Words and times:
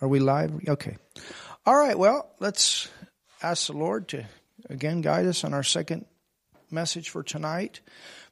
Are 0.00 0.08
we 0.08 0.18
live? 0.18 0.52
Okay. 0.66 0.96
All 1.66 1.76
right. 1.76 1.98
Well, 1.98 2.30
let's 2.40 2.88
ask 3.42 3.66
the 3.66 3.74
Lord 3.74 4.08
to 4.08 4.24
again 4.70 5.02
guide 5.02 5.26
us 5.26 5.44
on 5.44 5.52
our 5.52 5.62
second 5.62 6.06
message 6.70 7.10
for 7.10 7.22
tonight. 7.22 7.80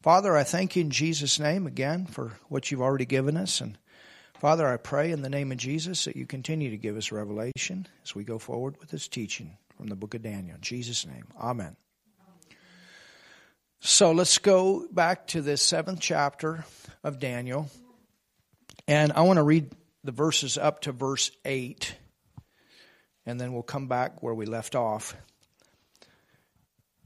Father, 0.00 0.34
I 0.34 0.44
thank 0.44 0.76
you 0.76 0.82
in 0.82 0.90
Jesus' 0.90 1.38
name 1.38 1.66
again 1.66 2.06
for 2.06 2.32
what 2.48 2.70
you've 2.70 2.80
already 2.80 3.04
given 3.04 3.36
us. 3.36 3.60
And 3.60 3.76
Father, 4.40 4.66
I 4.66 4.78
pray 4.78 5.12
in 5.12 5.20
the 5.20 5.28
name 5.28 5.52
of 5.52 5.58
Jesus 5.58 6.06
that 6.06 6.16
you 6.16 6.24
continue 6.24 6.70
to 6.70 6.78
give 6.78 6.96
us 6.96 7.12
revelation 7.12 7.86
as 8.02 8.14
we 8.14 8.24
go 8.24 8.38
forward 8.38 8.76
with 8.80 8.88
this 8.88 9.08
teaching 9.08 9.58
from 9.76 9.88
the 9.88 9.96
book 9.96 10.14
of 10.14 10.22
Daniel. 10.22 10.56
In 10.56 10.62
Jesus' 10.62 11.06
name. 11.06 11.26
Amen. 11.38 11.76
So 13.80 14.12
let's 14.12 14.38
go 14.38 14.86
back 14.90 15.26
to 15.28 15.42
the 15.42 15.58
seventh 15.58 16.00
chapter 16.00 16.64
of 17.04 17.18
Daniel. 17.18 17.68
And 18.86 19.12
I 19.12 19.20
want 19.20 19.36
to 19.36 19.42
read 19.42 19.70
the 20.04 20.12
verses 20.12 20.56
up 20.56 20.82
to 20.82 20.92
verse 20.92 21.30
8, 21.44 21.94
and 23.26 23.40
then 23.40 23.52
we'll 23.52 23.62
come 23.62 23.88
back 23.88 24.22
where 24.22 24.34
we 24.34 24.46
left 24.46 24.74
off. 24.74 25.16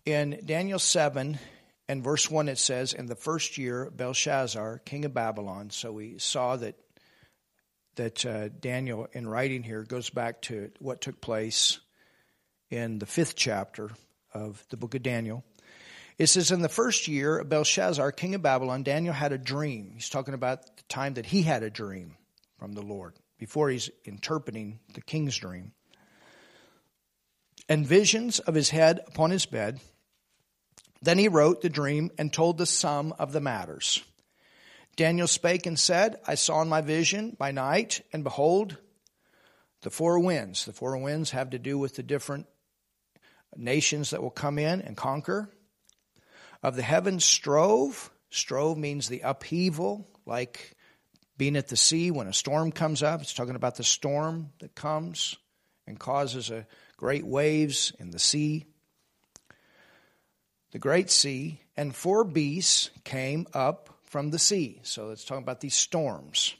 In 0.04 0.40
Daniel 0.44 0.78
7 0.78 1.38
and 1.88 2.04
verse 2.04 2.30
1, 2.30 2.48
it 2.48 2.58
says, 2.58 2.92
In 2.92 3.06
the 3.06 3.16
first 3.16 3.56
year, 3.56 3.90
Belshazzar, 3.90 4.78
king 4.84 5.04
of 5.04 5.14
Babylon. 5.14 5.70
So 5.70 5.92
we 5.92 6.18
saw 6.18 6.56
that, 6.56 6.74
that 7.96 8.26
uh, 8.26 8.48
Daniel, 8.48 9.08
in 9.12 9.26
writing 9.28 9.62
here, 9.62 9.84
goes 9.84 10.10
back 10.10 10.42
to 10.42 10.70
what 10.80 11.00
took 11.00 11.20
place 11.20 11.80
in 12.70 12.98
the 12.98 13.06
fifth 13.06 13.36
chapter 13.36 13.90
of 14.34 14.64
the 14.70 14.76
book 14.76 14.94
of 14.94 15.02
Daniel. 15.02 15.44
It 16.18 16.26
says, 16.26 16.50
In 16.50 16.62
the 16.62 16.68
first 16.68 17.08
year 17.08 17.42
Belshazzar, 17.42 18.12
king 18.12 18.34
of 18.34 18.42
Babylon, 18.42 18.82
Daniel 18.82 19.14
had 19.14 19.32
a 19.32 19.38
dream. 19.38 19.92
He's 19.94 20.08
talking 20.08 20.34
about 20.34 20.76
the 20.76 20.82
time 20.88 21.14
that 21.14 21.26
he 21.26 21.42
had 21.42 21.62
a 21.62 21.70
dream 21.70 22.16
from 22.62 22.74
the 22.74 22.80
Lord 22.80 23.16
before 23.40 23.70
he's 23.70 23.90
interpreting 24.04 24.78
the 24.94 25.00
king's 25.00 25.36
dream. 25.36 25.72
And 27.68 27.84
visions 27.84 28.38
of 28.38 28.54
his 28.54 28.70
head 28.70 29.00
upon 29.08 29.32
his 29.32 29.46
bed. 29.46 29.80
Then 31.02 31.18
he 31.18 31.26
wrote 31.26 31.60
the 31.60 31.68
dream 31.68 32.12
and 32.18 32.32
told 32.32 32.58
the 32.58 32.66
sum 32.66 33.12
of 33.18 33.32
the 33.32 33.40
matters. 33.40 34.04
Daniel 34.94 35.26
spake 35.26 35.66
and 35.66 35.76
said, 35.76 36.20
I 36.24 36.36
saw 36.36 36.62
in 36.62 36.68
my 36.68 36.82
vision 36.82 37.36
by 37.36 37.50
night, 37.50 38.02
and 38.12 38.22
behold, 38.22 38.76
the 39.80 39.90
four 39.90 40.20
winds. 40.20 40.64
The 40.64 40.72
four 40.72 40.96
winds 40.98 41.32
have 41.32 41.50
to 41.50 41.58
do 41.58 41.76
with 41.80 41.96
the 41.96 42.04
different 42.04 42.46
nations 43.56 44.10
that 44.10 44.22
will 44.22 44.30
come 44.30 44.60
in 44.60 44.82
and 44.82 44.96
conquer. 44.96 45.50
Of 46.62 46.76
the 46.76 46.82
heavens 46.82 47.24
strove. 47.24 48.12
Strove 48.30 48.78
means 48.78 49.08
the 49.08 49.22
upheaval, 49.24 50.06
like 50.26 50.76
being 51.42 51.56
at 51.56 51.66
the 51.66 51.76
sea 51.76 52.12
when 52.12 52.28
a 52.28 52.32
storm 52.32 52.70
comes 52.70 53.02
up. 53.02 53.20
It's 53.20 53.34
talking 53.34 53.56
about 53.56 53.74
the 53.74 53.82
storm 53.82 54.50
that 54.60 54.76
comes 54.76 55.36
and 55.88 55.98
causes 55.98 56.50
a 56.50 56.68
great 56.96 57.26
waves 57.26 57.92
in 57.98 58.12
the 58.12 58.20
sea. 58.20 58.64
The 60.70 60.78
great 60.78 61.10
sea, 61.10 61.60
and 61.76 61.92
four 61.92 62.22
beasts 62.22 62.90
came 63.02 63.48
up 63.54 63.90
from 64.04 64.30
the 64.30 64.38
sea. 64.38 64.82
So 64.84 65.10
it's 65.10 65.24
talking 65.24 65.42
about 65.42 65.60
these 65.60 65.74
storms. 65.74 66.54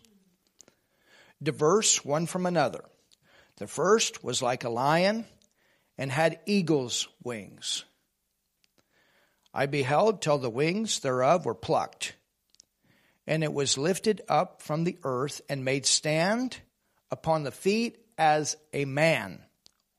Diverse 1.41 2.05
one 2.05 2.27
from 2.27 2.44
another. 2.44 2.84
The 3.58 3.69
first 3.69 4.24
was 4.24 4.42
like 4.42 4.64
a 4.64 4.69
lion 4.69 5.27
and 5.96 6.11
had 6.11 6.41
eagle's 6.44 7.06
wings. 7.22 7.84
I 9.55 9.67
beheld 9.67 10.20
till 10.20 10.39
the 10.39 10.50
wings 10.50 10.98
thereof 10.98 11.44
were 11.44 11.55
plucked 11.55 12.14
and 13.26 13.44
it 13.44 13.52
was 13.52 13.78
lifted 13.78 14.22
up 14.28 14.62
from 14.62 14.84
the 14.84 14.98
earth 15.04 15.40
and 15.48 15.64
made 15.64 15.86
stand 15.86 16.56
upon 17.10 17.44
the 17.44 17.50
feet 17.50 17.98
as 18.18 18.56
a 18.72 18.84
man. 18.84 19.40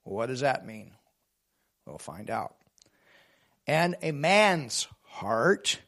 what 0.03 0.27
does 0.27 0.41
that 0.41 0.65
mean? 0.65 0.91
We'll 1.85 1.97
find 1.97 2.29
out. 2.29 2.55
And 3.67 3.95
a 4.01 4.11
man's 4.11 4.87
heart 5.03 5.79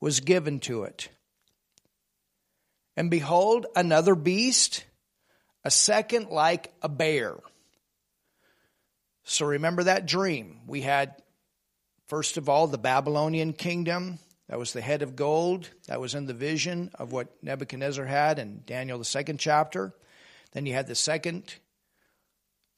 was 0.00 0.20
given 0.20 0.60
to 0.60 0.84
it. 0.84 1.08
And 2.96 3.10
behold, 3.10 3.66
another 3.74 4.14
beast, 4.14 4.84
a 5.64 5.70
second 5.70 6.28
like 6.28 6.72
a 6.82 6.88
bear. 6.88 7.36
So 9.24 9.46
remember 9.46 9.84
that 9.84 10.06
dream. 10.06 10.60
We 10.66 10.80
had, 10.82 11.14
first 12.08 12.36
of 12.36 12.48
all, 12.48 12.66
the 12.66 12.78
Babylonian 12.78 13.52
kingdom 13.52 14.18
that 14.50 14.58
was 14.58 14.72
the 14.72 14.80
head 14.80 15.02
of 15.02 15.14
gold. 15.14 15.70
That 15.86 16.00
was 16.00 16.16
in 16.16 16.26
the 16.26 16.34
vision 16.34 16.90
of 16.96 17.12
what 17.12 17.28
Nebuchadnezzar 17.40 18.04
had 18.04 18.40
in 18.40 18.64
Daniel, 18.66 18.98
the 18.98 19.04
second 19.04 19.38
chapter. 19.38 19.94
Then 20.50 20.66
you 20.66 20.74
had 20.74 20.88
the 20.88 20.96
second, 20.96 21.54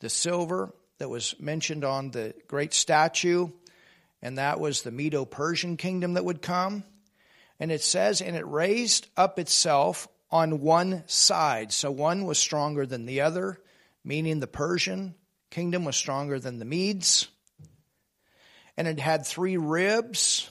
the 0.00 0.10
silver 0.10 0.74
that 0.98 1.08
was 1.08 1.34
mentioned 1.40 1.82
on 1.82 2.10
the 2.10 2.34
great 2.46 2.74
statue, 2.74 3.48
and 4.20 4.36
that 4.36 4.60
was 4.60 4.82
the 4.82 4.90
Medo 4.90 5.24
Persian 5.24 5.78
kingdom 5.78 6.12
that 6.12 6.26
would 6.26 6.42
come. 6.42 6.84
And 7.58 7.72
it 7.72 7.82
says, 7.82 8.20
and 8.20 8.36
it 8.36 8.46
raised 8.46 9.08
up 9.16 9.38
itself 9.38 10.08
on 10.30 10.60
one 10.60 11.04
side. 11.06 11.72
So 11.72 11.90
one 11.90 12.26
was 12.26 12.38
stronger 12.38 12.84
than 12.84 13.06
the 13.06 13.22
other, 13.22 13.58
meaning 14.04 14.40
the 14.40 14.46
Persian 14.46 15.14
kingdom 15.48 15.86
was 15.86 15.96
stronger 15.96 16.38
than 16.38 16.58
the 16.58 16.66
Medes. 16.66 17.28
And 18.76 18.86
it 18.86 19.00
had 19.00 19.24
three 19.24 19.56
ribs 19.56 20.50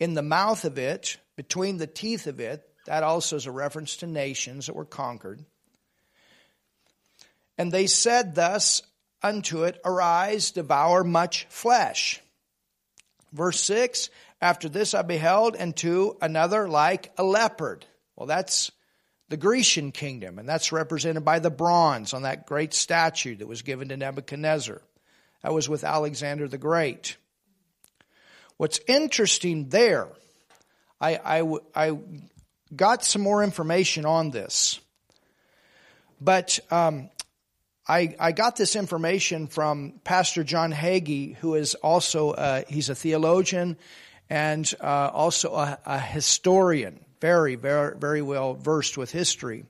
in 0.00 0.14
the 0.14 0.22
mouth 0.22 0.64
of 0.64 0.78
it, 0.78 1.18
between 1.36 1.76
the 1.76 1.86
teeth 1.86 2.26
of 2.26 2.40
it, 2.40 2.68
that 2.86 3.02
also 3.02 3.36
is 3.36 3.46
a 3.46 3.52
reference 3.52 3.96
to 3.98 4.06
nations 4.06 4.66
that 4.66 4.76
were 4.76 4.84
conquered. 4.84 5.44
And 7.56 7.72
they 7.72 7.86
said 7.86 8.34
thus 8.34 8.82
unto 9.22 9.64
it, 9.64 9.80
Arise, 9.84 10.52
devour 10.52 11.04
much 11.04 11.46
flesh. 11.50 12.20
Verse 13.32 13.60
6 13.60 14.10
After 14.40 14.68
this 14.68 14.94
I 14.94 15.02
beheld, 15.02 15.56
and 15.56 15.76
to 15.78 16.16
another 16.22 16.68
like 16.68 17.12
a 17.18 17.24
leopard. 17.24 17.84
Well, 18.16 18.26
that's 18.26 18.70
the 19.28 19.36
Grecian 19.36 19.92
kingdom, 19.92 20.38
and 20.38 20.48
that's 20.48 20.72
represented 20.72 21.24
by 21.24 21.38
the 21.38 21.50
bronze 21.50 22.14
on 22.14 22.22
that 22.22 22.46
great 22.46 22.72
statue 22.72 23.36
that 23.36 23.46
was 23.46 23.62
given 23.62 23.88
to 23.88 23.96
Nebuchadnezzar. 23.96 24.80
That 25.42 25.52
was 25.52 25.68
with 25.68 25.84
Alexander 25.84 26.48
the 26.48 26.58
Great. 26.58 27.16
What's 28.58 28.80
interesting 28.88 29.68
there, 29.68 30.08
I, 31.00 31.14
I, 31.40 31.58
I 31.76 31.98
got 32.74 33.04
some 33.04 33.22
more 33.22 33.44
information 33.44 34.04
on 34.04 34.32
this, 34.32 34.80
but 36.20 36.58
um, 36.68 37.08
I, 37.86 38.16
I 38.18 38.32
got 38.32 38.56
this 38.56 38.74
information 38.74 39.46
from 39.46 40.00
Pastor 40.02 40.42
John 40.42 40.72
Hagee, 40.72 41.36
who 41.36 41.54
is 41.54 41.76
also 41.76 42.64
he's 42.68 42.90
a 42.90 42.96
theologian 42.96 43.76
and 44.28 44.74
uh, 44.80 45.10
also 45.12 45.54
a, 45.54 45.78
a 45.86 46.00
historian, 46.00 46.98
very 47.20 47.54
very 47.54 47.96
very 47.96 48.22
well 48.22 48.54
versed 48.54 48.98
with 48.98 49.12
history. 49.12 49.66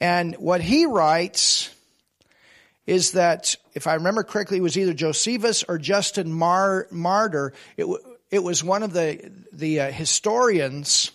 And 0.00 0.34
what 0.34 0.60
he 0.60 0.86
writes 0.86 1.70
is 2.86 3.12
that, 3.12 3.56
if 3.74 3.86
I 3.86 3.94
remember 3.94 4.22
correctly, 4.22 4.58
it 4.58 4.62
was 4.62 4.78
either 4.78 4.94
Josephus 4.94 5.64
or 5.68 5.78
Justin 5.78 6.32
Mar- 6.32 6.86
Martyr. 6.90 7.52
It, 7.76 7.86
it 8.30 8.38
was 8.38 8.62
one 8.62 8.82
of 8.82 8.92
the, 8.92 9.32
the 9.52 9.80
uh, 9.80 9.90
historians 9.90 11.10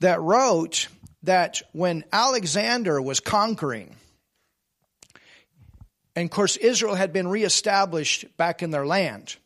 that 0.00 0.20
wrote 0.20 0.88
that 1.24 1.62
when 1.72 2.04
Alexander 2.12 3.00
was 3.00 3.20
conquering, 3.20 3.94
and 6.14 6.26
of 6.26 6.30
course, 6.30 6.56
Israel 6.56 6.94
had 6.94 7.12
been 7.12 7.28
reestablished 7.28 8.36
back 8.36 8.62
in 8.62 8.70
their 8.70 8.86
land. 8.86 9.36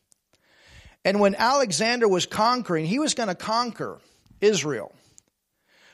And 1.05 1.21
when 1.21 1.37
Alexander 1.37 2.09
was 2.09 2.27
conquering, 2.27 2.87
he 2.87 2.99
was 2.99 3.15
going 3.15 3.29
to 3.29 3.37
conquer 3.37 3.99
Israel. 4.41 4.93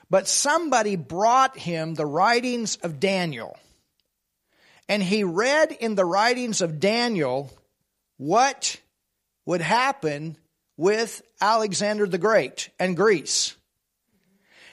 But 0.08 0.28
somebody 0.28 0.96
brought 0.96 1.58
him 1.58 1.94
the 1.94 2.06
writings 2.06 2.76
of 2.76 2.98
Daniel 2.98 3.58
and 4.88 5.02
he 5.02 5.24
read 5.24 5.72
in 5.72 5.94
the 5.94 6.04
writings 6.04 6.60
of 6.60 6.80
Daniel 6.80 7.50
what 8.16 8.80
would 9.46 9.60
happen 9.60 10.36
with 10.76 11.22
Alexander 11.40 12.06
the 12.06 12.18
Great 12.18 12.70
and 12.78 12.96
Greece. 12.96 13.56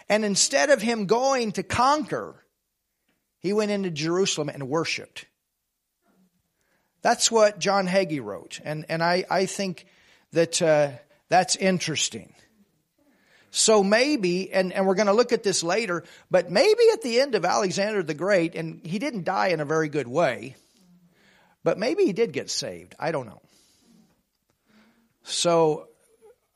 And 0.08 0.26
instead 0.26 0.70
of 0.70 0.82
him 0.82 1.06
going 1.06 1.52
to 1.54 1.64
conquer, 1.64 2.36
he 3.40 3.54
went 3.54 3.72
into 3.72 3.92
Jerusalem 3.92 4.50
and 4.50 4.68
worshiped. 4.68 5.26
That's 7.02 7.32
what 7.32 7.60
John 7.60 7.88
Hagee 7.88 8.24
wrote. 8.24 8.60
And, 8.64 8.86
and 8.90 9.04
I, 9.04 9.26
I 9.30 9.46
think 9.46 9.86
that 10.34 10.62
uh, 10.62 10.92
that's 11.30 11.56
interesting. 11.56 12.34
So 13.52 13.84
maybe, 13.84 14.52
and, 14.52 14.72
and 14.72 14.86
we're 14.86 14.96
going 14.96 15.08
to 15.08 15.14
look 15.14 15.32
at 15.32 15.44
this 15.44 15.64
later, 15.64 16.04
but 16.30 16.52
maybe 16.52 16.84
at 16.94 17.02
the 17.02 17.20
end 17.20 17.36
of 17.36 17.46
Alexander 17.46 18.04
the 18.04 18.14
Great, 18.14 18.56
and 18.56 18.86
he 18.86 19.00
didn't 19.00 19.24
die 19.24 19.48
in 19.48 19.60
a 19.60 19.66
very 19.66 19.90
good 19.90 20.08
way, 20.08 20.56
but 21.64 21.78
maybe 21.78 22.06
he 22.06 22.14
did 22.14 22.32
get 22.32 22.50
saved. 22.50 22.96
I 23.00 23.12
don't 23.12 23.26
know. 23.26 23.42
So 25.24 25.88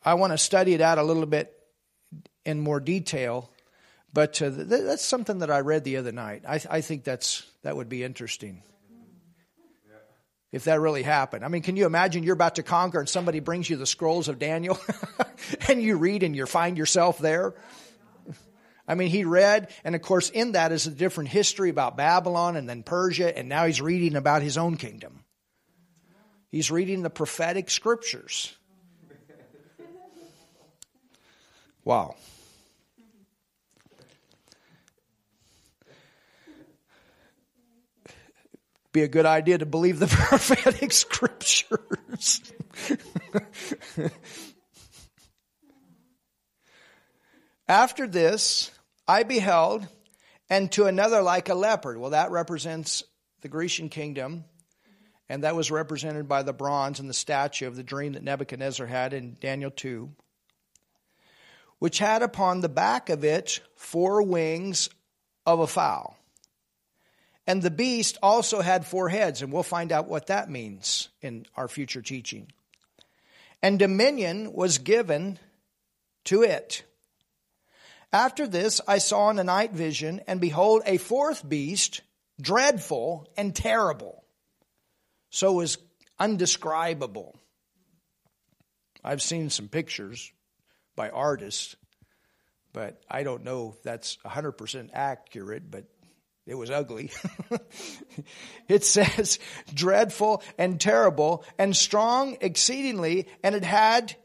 I 0.03 0.15
want 0.15 0.33
to 0.33 0.37
study 0.37 0.73
it 0.73 0.81
out 0.81 0.97
a 0.97 1.03
little 1.03 1.25
bit 1.25 1.53
in 2.45 2.59
more 2.59 2.79
detail. 2.79 3.49
But 4.13 4.39
uh, 4.41 4.51
th- 4.51 4.67
that's 4.67 5.03
something 5.03 5.39
that 5.39 5.49
I 5.49 5.59
read 5.61 5.83
the 5.83 5.97
other 5.97 6.11
night. 6.11 6.43
I, 6.47 6.61
I 6.69 6.81
think 6.81 7.03
that's 7.03 7.45
that 7.63 7.75
would 7.75 7.89
be 7.89 8.03
interesting. 8.03 8.61
If 10.53 10.65
that 10.65 10.79
really 10.79 11.01
happened. 11.01 11.43
I 11.43 11.47
mean, 11.47 11.63
can 11.63 11.75
you 11.75 11.87
imagine 11.87 12.21
you're 12.21 12.35
about 12.35 12.55
to 12.55 12.63
conquer 12.63 12.99
and 12.99 13.09
somebody 13.09 13.39
brings 13.39 13.67
you 13.67 13.75
the 13.75 13.87
scrolls 13.87 14.27
of 14.27 14.37
Daniel 14.37 14.79
and 15.67 15.81
you 15.81 15.97
read 15.97 16.21
and 16.21 16.35
you 16.35 16.45
find 16.45 16.77
yourself 16.77 17.17
there? 17.17 17.55
I 18.87 18.93
mean, 18.93 19.09
he 19.09 19.23
read, 19.23 19.73
and 19.83 19.95
of 19.95 20.03
course, 20.03 20.29
in 20.29 20.51
that 20.51 20.71
is 20.71 20.85
a 20.85 20.91
different 20.91 21.31
history 21.31 21.71
about 21.71 21.97
Babylon 21.97 22.55
and 22.55 22.69
then 22.69 22.83
Persia, 22.83 23.35
and 23.35 23.49
now 23.49 23.65
he's 23.65 23.81
reading 23.81 24.15
about 24.15 24.43
his 24.43 24.55
own 24.55 24.77
kingdom. 24.77 25.23
He's 26.51 26.69
reading 26.69 27.01
the 27.01 27.09
prophetic 27.09 27.71
scriptures. 27.71 28.55
Wow. 31.83 32.15
Be 38.93 39.01
a 39.01 39.07
good 39.07 39.25
idea 39.25 39.57
to 39.57 39.65
believe 39.65 39.99
the 39.99 40.07
prophetic 40.29 40.93
scriptures. 40.93 42.41
After 47.67 48.07
this, 48.07 48.69
I 49.07 49.23
beheld, 49.23 49.87
and 50.49 50.71
to 50.73 50.85
another 50.85 51.23
like 51.23 51.49
a 51.49 51.55
leopard. 51.55 51.97
Well, 51.97 52.11
that 52.11 52.29
represents 52.29 53.03
the 53.41 53.47
Grecian 53.47 53.89
kingdom, 53.89 54.43
and 55.27 55.43
that 55.43 55.55
was 55.55 55.71
represented 55.71 56.27
by 56.27 56.43
the 56.43 56.53
bronze 56.53 56.99
and 56.99 57.09
the 57.09 57.15
statue 57.15 57.67
of 57.67 57.75
the 57.75 57.83
dream 57.83 58.13
that 58.13 58.23
Nebuchadnezzar 58.23 58.85
had 58.85 59.13
in 59.13 59.37
Daniel 59.41 59.71
2, 59.71 60.11
which 61.79 61.97
had 61.97 62.21
upon 62.21 62.61
the 62.61 62.69
back 62.69 63.09
of 63.09 63.23
it 63.23 63.59
four 63.75 64.21
wings 64.21 64.89
of 65.45 65.59
a 65.59 65.67
fowl. 65.67 66.15
And 67.45 67.61
the 67.61 67.71
beast 67.71 68.17
also 68.23 68.61
had 68.61 68.85
four 68.85 69.09
heads, 69.09 69.41
and 69.41 69.51
we'll 69.51 69.63
find 69.63 69.91
out 69.91 70.07
what 70.07 70.27
that 70.27 70.49
means 70.49 71.09
in 71.21 71.45
our 71.55 71.67
future 71.67 72.01
teaching. 72.01 72.47
And 73.61 73.77
dominion 73.79 74.53
was 74.53 74.77
given 74.77 75.39
to 76.25 76.43
it. 76.43 76.83
After 78.13 78.47
this, 78.47 78.79
I 78.87 78.99
saw 78.99 79.29
in 79.29 79.39
a 79.39 79.43
night 79.43 79.71
vision, 79.71 80.21
and 80.27 80.39
behold, 80.39 80.83
a 80.85 80.97
fourth 80.97 81.47
beast, 81.47 82.01
dreadful 82.39 83.27
and 83.35 83.55
terrible. 83.55 84.23
So 85.29 85.59
is 85.61 85.77
undescribable. 86.19 87.35
I've 89.03 89.21
seen 89.21 89.49
some 89.49 89.67
pictures 89.67 90.31
by 90.95 91.09
artists, 91.09 91.75
but 92.71 93.01
I 93.09 93.23
don't 93.23 93.43
know 93.43 93.73
if 93.75 93.83
that's 93.83 94.17
100% 94.25 94.91
accurate, 94.93 95.69
but 95.69 95.85
it 96.45 96.55
was 96.55 96.69
ugly. 96.69 97.11
it 98.67 98.83
says 98.83 99.39
dreadful 99.73 100.43
and 100.57 100.79
terrible 100.79 101.45
and 101.57 101.75
strong 101.75 102.37
exceedingly, 102.41 103.27
and 103.43 103.55
it 103.55 103.63
had, 103.63 104.15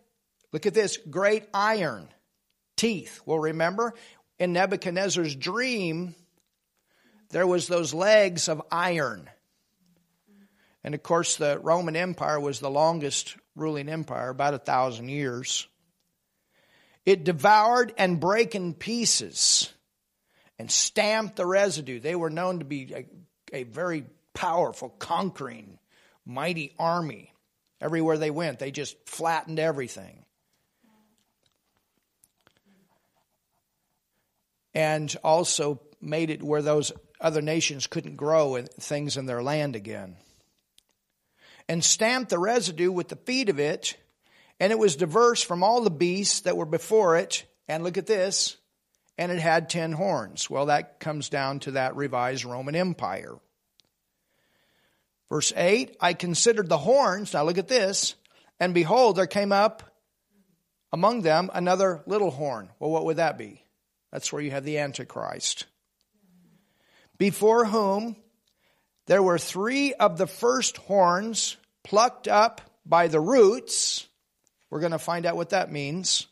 look 0.53 0.67
at 0.67 0.75
this, 0.75 0.97
great 1.11 1.45
iron 1.55 2.09
teeth. 2.77 3.21
Well, 3.25 3.39
remember 3.39 3.95
in 4.39 4.53
Nebuchadnezzar's 4.53 5.35
dream, 5.35 6.15
there 7.31 7.47
was 7.47 7.69
those 7.69 7.95
legs 7.95 8.49
of 8.49 8.63
iron. 8.71 9.29
And 10.83 10.95
of 10.95 11.03
course, 11.03 11.37
the 11.37 11.59
Roman 11.59 11.97
Empire 11.97 12.41
was 12.41 12.61
the 12.61 12.71
longest 12.71 13.37
ruling 13.55 13.89
empire, 13.89 14.31
about 14.31 14.55
a 14.55 14.59
thousand 14.59 15.09
years. 15.09 15.67
It 17.05 17.25
devoured 17.25 17.93
and 17.99 18.21
brake 18.21 18.55
in 18.55 18.75
pieces 18.75 19.73
and 20.59 20.71
stamped 20.71 21.37
the 21.37 21.47
residue. 21.47 22.01
They 22.01 22.15
were 22.15 22.31
known 22.31 22.59
to 22.59 22.65
be 22.65 22.93
a, 22.95 23.07
a 23.57 23.63
very 23.65 24.05
powerful, 24.35 24.89
conquering, 24.89 25.79
mighty 26.25 26.75
army. 26.79 27.33
Everywhere 27.81 28.19
they 28.19 28.31
went, 28.31 28.59
they 28.59 28.73
just 28.73 28.97
flattened 29.09 29.59
everything. 29.59 30.25
And 34.75 35.15
also 35.23 35.81
made 36.01 36.31
it 36.31 36.43
where 36.43 36.63
those 36.63 36.93
other 37.21 37.43
nations 37.43 37.87
couldn't 37.87 38.17
grow 38.17 38.61
things 38.81 39.17
in 39.17 39.27
their 39.27 39.43
land 39.43 39.77
again. 39.77 40.17
And 41.69 41.85
stamped 41.85 42.31
the 42.31 42.39
residue 42.39 42.91
with 42.91 43.09
the 43.09 43.17
feet 43.17 43.49
of 43.49 43.59
it, 43.59 43.97
and 44.59 44.73
it 44.73 44.79
was 44.79 44.97
diverse 44.97 45.43
from 45.43 45.63
all 45.63 45.83
the 45.83 45.91
beasts 45.91 46.41
that 46.41 46.57
were 46.57 46.67
before 46.67 47.17
it. 47.17 47.45
And 47.69 47.85
look 47.85 47.99
at 47.99 48.07
this 48.07 48.57
and 49.19 49.33
it 49.33 49.41
had 49.41 49.69
ten 49.69 49.93
horns. 49.93 50.49
Well, 50.49 50.67
that 50.67 51.01
comes 51.01 51.29
down 51.29 51.59
to 51.61 51.73
that 51.73 51.97
revised 51.97 52.45
Roman 52.45 52.77
Empire. 52.77 53.35
Verse 55.29 55.53
8 55.55 55.97
I 56.01 56.15
considered 56.15 56.69
the 56.69 56.79
horns. 56.79 57.35
Now 57.35 57.45
look 57.45 57.59
at 57.59 57.69
this. 57.69 58.15
And 58.61 58.75
behold, 58.75 59.17
there 59.17 59.27
came 59.27 59.53
up 59.53 59.83
among 60.93 61.23
them 61.23 61.51
another 61.53 62.03
little 62.07 62.31
horn. 62.31 62.71
Well, 62.79 62.91
what 62.91 63.05
would 63.05 63.19
that 63.19 63.39
be? 63.39 63.63
That's 64.11 64.33
where 64.33 64.43
you 64.43 64.51
have 64.51 64.65
the 64.65 64.79
Antichrist. 64.79 65.67
Before 67.19 67.65
whom 67.65 68.17
there 69.07 69.23
were 69.23 69.39
three 69.39 69.93
of 69.93 70.19
the 70.19 70.27
first 70.27 70.77
horns 70.79 71.57
plucked 71.83 72.27
up 72.27 72.61
by 72.87 73.09
the 73.09 73.21
roots. 73.21 74.07
We're 74.71 74.81
going 74.81 74.93
to 74.93 74.99
find 74.99 75.27
out 75.27 75.37
what 75.37 75.51
that 75.51 75.71
means. 75.71 76.27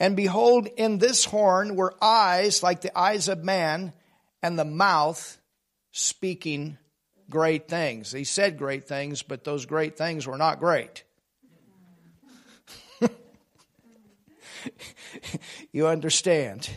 And 0.00 0.16
behold, 0.16 0.66
in 0.78 0.96
this 0.96 1.26
horn 1.26 1.76
were 1.76 1.94
eyes 2.02 2.62
like 2.62 2.80
the 2.80 2.98
eyes 2.98 3.28
of 3.28 3.44
man, 3.44 3.92
and 4.42 4.58
the 4.58 4.64
mouth 4.64 5.38
speaking 5.92 6.78
great 7.28 7.68
things. 7.68 8.10
He 8.10 8.24
said 8.24 8.56
great 8.56 8.84
things, 8.84 9.22
but 9.22 9.44
those 9.44 9.66
great 9.66 9.98
things 9.98 10.26
were 10.26 10.38
not 10.38 10.58
great. 10.58 11.04
you 15.72 15.86
understand? 15.86 16.70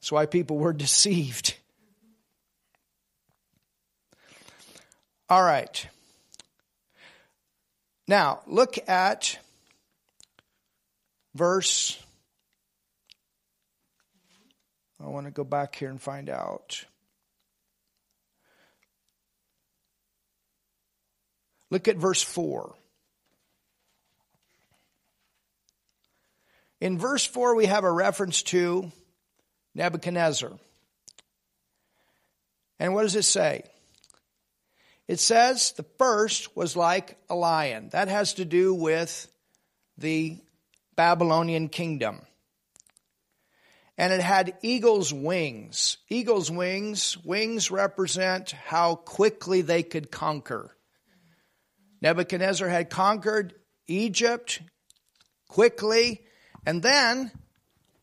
That's 0.00 0.10
why 0.10 0.26
people 0.26 0.58
were 0.58 0.72
deceived. 0.72 1.54
All 5.28 5.42
right. 5.42 5.86
Now, 8.08 8.40
look 8.46 8.76
at 8.88 9.38
verse 11.34 12.03
I 15.04 15.08
want 15.08 15.26
to 15.26 15.32
go 15.32 15.44
back 15.44 15.76
here 15.76 15.90
and 15.90 16.00
find 16.00 16.30
out. 16.30 16.82
Look 21.70 21.88
at 21.88 21.96
verse 21.96 22.22
4. 22.22 22.74
In 26.80 26.98
verse 26.98 27.26
4, 27.26 27.54
we 27.54 27.66
have 27.66 27.84
a 27.84 27.92
reference 27.92 28.42
to 28.44 28.90
Nebuchadnezzar. 29.74 30.52
And 32.78 32.94
what 32.94 33.02
does 33.02 33.16
it 33.16 33.24
say? 33.24 33.64
It 35.06 35.20
says 35.20 35.72
the 35.72 35.84
first 35.98 36.56
was 36.56 36.76
like 36.76 37.18
a 37.28 37.34
lion. 37.34 37.90
That 37.90 38.08
has 38.08 38.34
to 38.34 38.46
do 38.46 38.72
with 38.72 39.28
the 39.98 40.38
Babylonian 40.96 41.68
kingdom 41.68 42.22
and 43.96 44.12
it 44.12 44.20
had 44.20 44.58
eagle's 44.62 45.12
wings. 45.12 45.98
Eagle's 46.08 46.50
wings, 46.50 47.16
wings 47.24 47.70
represent 47.70 48.50
how 48.50 48.96
quickly 48.96 49.62
they 49.62 49.82
could 49.82 50.10
conquer. 50.10 50.76
Nebuchadnezzar 52.02 52.68
had 52.68 52.90
conquered 52.90 53.54
Egypt 53.86 54.60
quickly, 55.48 56.22
and 56.66 56.82
then 56.82 57.30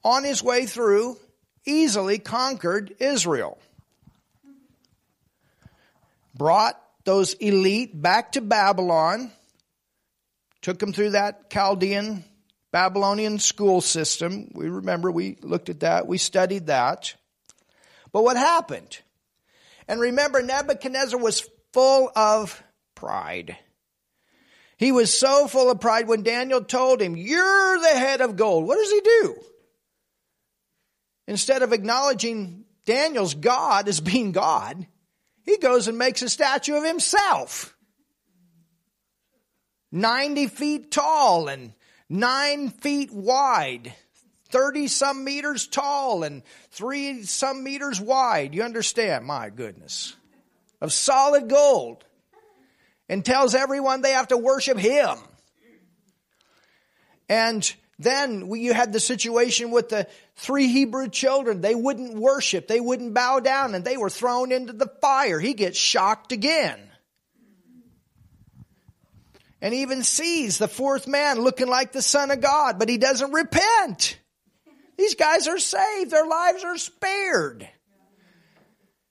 on 0.03 0.23
his 0.23 0.41
way 0.41 0.65
through, 0.65 1.17
easily 1.65 2.17
conquered 2.17 2.95
Israel. 2.99 3.59
Brought 6.33 6.81
those 7.03 7.33
elite 7.33 7.99
back 8.01 8.31
to 8.33 8.41
Babylon, 8.41 9.31
took 10.61 10.79
them 10.79 10.93
through 10.93 11.11
that 11.11 11.49
Chaldean 11.49 12.23
Babylonian 12.71 13.39
school 13.39 13.81
system. 13.81 14.49
We 14.53 14.69
remember 14.69 15.11
we 15.11 15.37
looked 15.41 15.69
at 15.69 15.81
that, 15.81 16.07
we 16.07 16.17
studied 16.17 16.67
that. 16.67 17.15
But 18.11 18.23
what 18.23 18.37
happened? 18.37 18.99
And 19.87 19.99
remember, 19.99 20.41
Nebuchadnezzar 20.41 21.19
was 21.19 21.47
full 21.73 22.11
of 22.15 22.61
pride. 22.95 23.57
He 24.77 24.91
was 24.91 25.15
so 25.15 25.47
full 25.47 25.69
of 25.69 25.79
pride 25.79 26.07
when 26.07 26.23
Daniel 26.23 26.63
told 26.63 27.01
him, 27.01 27.15
You're 27.15 27.79
the 27.79 27.87
head 27.87 28.21
of 28.21 28.35
gold. 28.35 28.65
What 28.65 28.77
does 28.77 28.91
he 28.91 29.01
do? 29.01 29.35
Instead 31.27 31.61
of 31.61 31.71
acknowledging 31.71 32.65
Daniel's 32.85 33.35
God 33.35 33.87
as 33.87 34.01
being 34.01 34.31
God, 34.31 34.87
he 35.43 35.57
goes 35.57 35.87
and 35.87 35.97
makes 35.97 36.21
a 36.21 36.29
statue 36.29 36.75
of 36.75 36.83
himself. 36.83 37.75
90 39.91 40.47
feet 40.47 40.91
tall 40.91 41.47
and 41.47 41.73
nine 42.11 42.69
feet 42.69 43.11
wide, 43.11 43.93
30 44.49 44.87
some 44.87 45.23
meters 45.23 45.65
tall 45.65 46.23
and 46.23 46.43
three 46.71 47.23
some 47.23 47.63
meters 47.63 47.99
wide. 47.99 48.53
You 48.53 48.63
understand? 48.63 49.25
My 49.25 49.49
goodness. 49.49 50.15
Of 50.81 50.91
solid 50.91 51.49
gold. 51.49 52.03
And 53.07 53.25
tells 53.25 53.55
everyone 53.55 54.01
they 54.01 54.11
have 54.11 54.27
to 54.29 54.37
worship 54.37 54.77
him. 54.77 55.17
And 57.27 57.73
then 57.97 58.49
you 58.53 58.73
had 58.73 58.91
the 58.91 58.99
situation 58.99 59.71
with 59.71 59.89
the 59.89 60.07
three 60.35 60.67
Hebrew 60.67 61.07
children. 61.07 61.61
They 61.61 61.75
wouldn't 61.75 62.15
worship. 62.15 62.67
They 62.67 62.79
wouldn't 62.79 63.13
bow 63.13 63.39
down 63.39 63.75
and 63.75 63.85
they 63.85 63.97
were 63.97 64.09
thrown 64.09 64.51
into 64.51 64.73
the 64.73 64.91
fire. 65.01 65.39
He 65.39 65.53
gets 65.53 65.77
shocked 65.77 66.31
again. 66.31 66.90
And 69.61 69.75
even 69.75 70.01
sees 70.01 70.57
the 70.57 70.67
fourth 70.67 71.07
man 71.07 71.39
looking 71.39 71.67
like 71.67 71.91
the 71.91 72.01
son 72.01 72.31
of 72.31 72.41
God, 72.41 72.79
but 72.79 72.89
he 72.89 72.97
doesn't 72.97 73.31
repent. 73.31 74.17
These 74.97 75.15
guys 75.15 75.47
are 75.47 75.59
saved. 75.59 76.11
Their 76.11 76.25
lives 76.25 76.63
are 76.63 76.77
spared. 76.77 77.69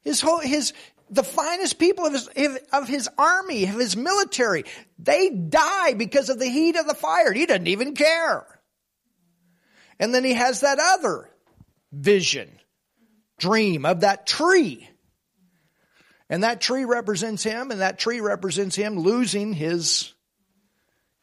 His 0.02 0.20
whole, 0.20 0.40
his, 0.40 0.72
the 1.08 1.22
finest 1.22 1.78
people 1.78 2.06
of 2.06 2.12
his, 2.12 2.58
of 2.72 2.88
his 2.88 3.08
army, 3.16 3.64
of 3.64 3.78
his 3.78 3.96
military, 3.96 4.64
they 4.98 5.30
die 5.30 5.94
because 5.94 6.30
of 6.30 6.38
the 6.38 6.48
heat 6.48 6.76
of 6.76 6.86
the 6.86 6.94
fire. 6.94 7.32
He 7.32 7.46
doesn't 7.46 7.68
even 7.68 7.94
care. 7.94 8.44
And 10.00 10.14
then 10.14 10.24
he 10.24 10.32
has 10.32 10.60
that 10.60 10.78
other 10.80 11.28
vision, 11.92 12.48
dream 13.38 13.84
of 13.84 14.00
that 14.00 14.26
tree. 14.26 14.88
And 16.28 16.42
that 16.44 16.60
tree 16.60 16.84
represents 16.84 17.42
him, 17.42 17.70
and 17.70 17.80
that 17.80 17.98
tree 17.98 18.20
represents 18.20 18.76
him 18.76 18.98
losing 18.98 19.52
his 19.52 20.14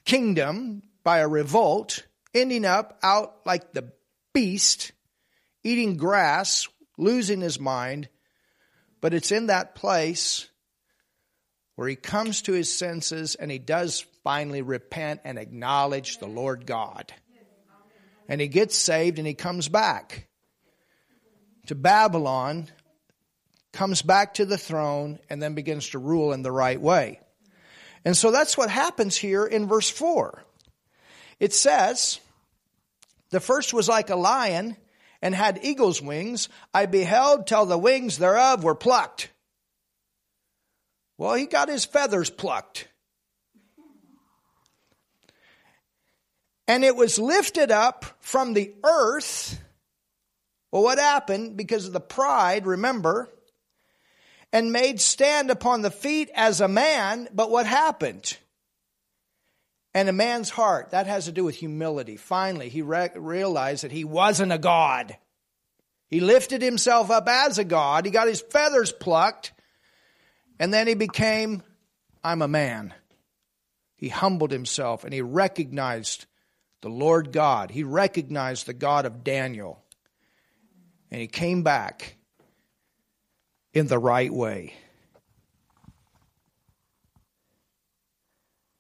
kingdom 0.08 0.82
by 1.04 1.20
a 1.20 1.28
revolt, 1.28 2.08
ending 2.34 2.66
up 2.66 2.98
out 3.04 3.46
like 3.46 3.74
the 3.74 3.92
beast, 4.34 4.94
eating 5.64 5.98
grass, 5.98 6.68
losing 6.98 7.42
his 7.42 7.60
mind. 7.60 8.10
But 9.02 9.14
it's 9.14 9.32
in 9.32 9.48
that 9.48 9.76
place 9.76 10.50
where 11.76 11.88
he 11.88 11.96
comes 11.96 12.42
to 12.44 12.54
his 12.54 12.76
senses 12.76 13.36
and 13.36 13.52
he 13.52 13.60
does 13.60 14.06
finally 14.24 14.64
repent 14.64 15.22
and 15.24 15.38
acknowledge 15.38 16.18
the 16.18 16.26
Lord 16.26 16.66
God. 16.66 17.14
And 18.28 18.42
he 18.42 18.48
gets 18.48 18.76
saved 18.76 19.20
and 19.20 19.28
he 19.28 19.36
comes 19.36 19.70
back 19.70 20.28
to 21.68 21.76
Babylon, 21.76 22.68
comes 23.74 24.02
back 24.02 24.36
to 24.36 24.46
the 24.46 24.58
throne, 24.58 25.20
and 25.30 25.42
then 25.42 25.54
begins 25.54 25.90
to 25.90 26.00
rule 26.00 26.34
in 26.34 26.42
the 26.42 26.52
right 26.52 26.80
way. 26.80 27.20
And 28.08 28.16
so 28.16 28.32
that's 28.32 28.58
what 28.58 28.70
happens 28.70 29.18
here 29.18 29.46
in 29.46 29.68
verse 29.68 29.90
4. 29.90 30.42
It 31.42 31.52
says, 31.52 32.22
the 33.32 33.42
first 33.42 33.74
was 33.74 33.90
like 33.90 34.10
a 34.10 34.16
lion 34.16 34.78
and 35.22 35.36
had 35.36 35.60
eagle's 35.62 36.02
wings. 36.02 36.48
I 36.74 36.86
beheld 36.86 37.48
till 37.48 37.66
the 37.66 37.78
wings 37.78 38.18
thereof 38.18 38.64
were 38.64 38.76
plucked. 38.76 39.30
Well, 41.18 41.34
he 41.34 41.48
got 41.48 41.68
his 41.68 41.84
feathers 41.84 42.30
plucked. 42.30 42.88
And 46.66 46.86
it 46.86 46.96
was 46.96 47.20
lifted 47.20 47.72
up 47.72 48.06
from 48.22 48.54
the 48.54 48.74
earth. 48.86 49.60
Well, 50.72 50.84
what 50.84 50.98
happened? 50.98 51.58
Because 51.58 51.86
of 51.86 51.92
the 51.92 52.00
pride, 52.00 52.68
remember, 52.68 53.30
and 54.54 54.72
made 54.72 55.00
stand 55.02 55.52
upon 55.52 55.82
the 55.82 55.92
feet 55.92 56.30
as 56.36 56.62
a 56.62 56.68
man. 56.68 57.28
But 57.34 57.52
what 57.52 57.66
happened? 57.66 58.38
and 59.98 60.10
a 60.10 60.14
man's 60.14 60.52
heart. 60.52 60.92
That 60.92 61.08
has 61.08 61.26
to 61.26 61.32
do 61.32 61.44
with 61.44 61.56
humility. 61.56 62.18
Finally, 62.18 62.70
he 62.70 62.84
re- 62.84 63.10
realized 63.16 63.84
that 63.84 63.92
he 63.92 64.04
wasn't 64.04 64.52
a 64.52 64.60
God. 64.60 65.18
He 66.08 66.20
lifted 66.20 66.62
himself 66.62 67.10
up 67.10 67.28
as 67.28 67.58
a 67.58 67.64
God. 67.64 68.06
He 68.06 68.12
got 68.12 68.28
his 68.28 68.40
feathers 68.40 68.92
plucked. 68.92 69.54
And 70.60 70.72
then 70.72 70.86
he 70.86 70.94
became, 70.94 71.64
I'm 72.24 72.44
a 72.44 72.48
man. 72.48 72.94
He 73.96 74.10
humbled 74.10 74.52
himself 74.52 75.04
and 75.04 75.12
he 75.12 75.24
recognized 75.24 76.28
the 76.82 76.90
Lord 76.90 77.32
God. 77.32 77.72
He 77.72 77.84
recognized 77.84 78.68
the 78.68 78.76
God 78.76 79.08
of 79.08 79.24
Daniel. 79.24 79.84
And 81.10 81.20
he 81.20 81.28
came 81.28 81.64
back 81.64 82.17
in 83.78 83.88
the 83.88 84.00
right 84.00 84.34
way. 84.34 84.74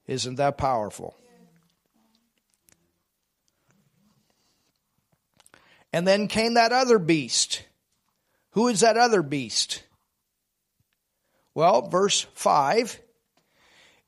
Isn't 0.07 0.35
that 0.35 0.57
powerful? 0.57 1.15
And 5.93 6.07
then 6.07 6.27
came 6.27 6.55
that 6.55 6.71
other 6.71 6.99
beast. 6.99 7.63
Who 8.51 8.67
is 8.69 8.79
that 8.79 8.97
other 8.97 9.21
beast? 9.21 9.83
Well, 11.53 11.89
verse 11.89 12.25
5, 12.33 12.99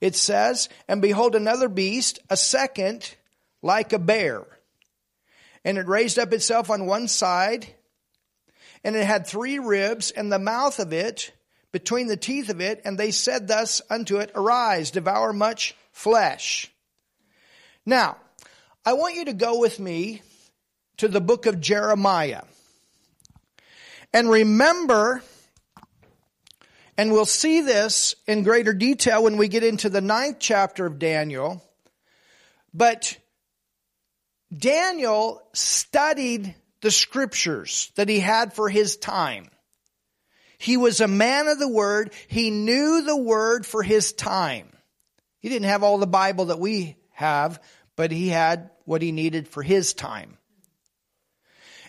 it 0.02 0.16
says, 0.16 0.70
And 0.88 1.02
behold, 1.02 1.36
another 1.36 1.68
beast, 1.68 2.20
a 2.30 2.38
second, 2.38 3.16
like 3.62 3.92
a 3.92 4.00
bear. 4.00 4.46
And 5.66 5.78
it 5.78 5.88
raised 5.88 6.20
up 6.20 6.32
itself 6.32 6.70
on 6.70 6.86
one 6.86 7.08
side, 7.08 7.76
and 8.84 8.96
it 8.96 9.06
had 9.06 9.28
three 9.28 9.60
ribs, 9.60 10.12
and 10.12 10.32
the 10.32 10.40
mouth 10.40 10.80
of 10.80 10.94
it 10.94 11.32
between 11.72 12.08
the 12.08 12.18
teeth 12.18 12.50
of 12.50 12.62
it, 12.62 12.82
and 12.86 12.98
they 12.98 13.12
said 13.12 13.48
thus 13.48 13.82
unto 13.90 14.18
it, 14.18 14.32
Arise, 14.36 14.92
devour 14.92 15.34
much 15.34 15.76
flesh. 15.92 16.72
Now, 17.86 18.18
I 18.86 18.94
want 18.94 19.16
you 19.16 19.26
to 19.26 19.34
go 19.34 19.60
with 19.60 19.80
me 19.80 20.22
to 20.98 21.08
the 21.08 21.22
book 21.22 21.46
of 21.46 21.60
Jeremiah. 21.60 22.44
And 24.14 24.30
remember, 24.30 25.24
and 26.98 27.12
we'll 27.12 27.26
see 27.26 27.62
this 27.62 28.16
in 28.28 28.44
greater 28.44 28.74
detail 28.74 29.24
when 29.24 29.38
we 29.38 29.48
get 29.48 29.64
into 29.64 29.90
the 29.90 30.02
ninth 30.02 30.38
chapter 30.40 30.86
of 30.86 31.00
Daniel, 31.00 31.64
but 32.74 33.18
Daniel 34.56 35.44
studied 35.54 36.56
the 36.82 36.92
scriptures 36.92 37.92
that 37.96 38.10
he 38.10 38.20
had 38.20 38.54
for 38.54 38.70
his 38.70 38.98
time. 38.98 39.50
He 40.58 40.78
was 40.78 41.00
a 41.02 41.08
man 41.08 41.48
of 41.48 41.60
the 41.60 41.70
word. 41.70 42.14
He 42.28 42.52
knew 42.52 43.02
the 43.02 43.18
word 43.18 43.66
for 43.66 43.82
his 43.82 44.12
time. 44.14 44.70
He 45.40 45.50
didn't 45.50 45.70
have 45.70 45.84
all 45.84 45.98
the 45.98 46.08
Bible 46.08 46.46
that 46.46 46.60
we 46.60 46.98
have, 47.12 47.62
but 47.96 48.12
he 48.12 48.28
had 48.28 48.70
what 48.86 49.02
he 49.02 49.12
needed 49.12 49.48
for 49.48 49.64
his 49.64 49.94
time. 49.94 50.38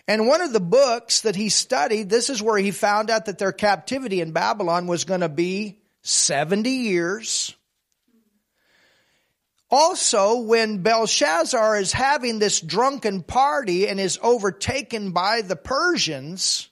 And 0.07 0.27
one 0.27 0.41
of 0.41 0.53
the 0.53 0.59
books 0.59 1.21
that 1.21 1.35
he 1.35 1.49
studied, 1.49 2.09
this 2.09 2.29
is 2.29 2.41
where 2.41 2.57
he 2.57 2.71
found 2.71 3.09
out 3.09 3.25
that 3.25 3.37
their 3.37 3.51
captivity 3.51 4.21
in 4.21 4.31
Babylon 4.31 4.87
was 4.87 5.03
going 5.03 5.21
to 5.21 5.29
be 5.29 5.81
70 6.01 6.69
years. 6.69 7.55
Also, 9.71 10.41
when 10.41 10.83
Belshazzar 10.83 11.79
is 11.79 11.93
having 11.93 12.39
this 12.39 12.59
drunken 12.59 13.23
party 13.23 13.87
and 13.87 14.01
is 14.01 14.19
overtaken 14.21 15.11
by 15.11 15.41
the 15.41 15.55
Persians 15.55 16.67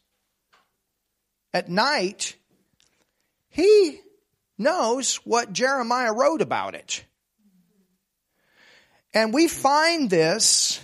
at 1.53 1.69
night, 1.69 2.35
he 3.47 4.01
knows 4.57 5.15
what 5.23 5.53
Jeremiah 5.53 6.11
wrote 6.11 6.41
about 6.41 6.75
it. 6.75 7.05
And 9.13 9.33
we 9.33 9.47
find 9.47 10.09
this 10.09 10.81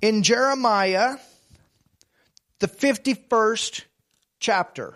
in 0.00 0.22
Jeremiah, 0.22 1.16
the 2.58 2.68
51st 2.68 3.84
chapter. 4.40 4.94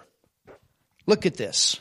Look 1.07 1.27
at 1.27 1.35
this. 1.35 1.79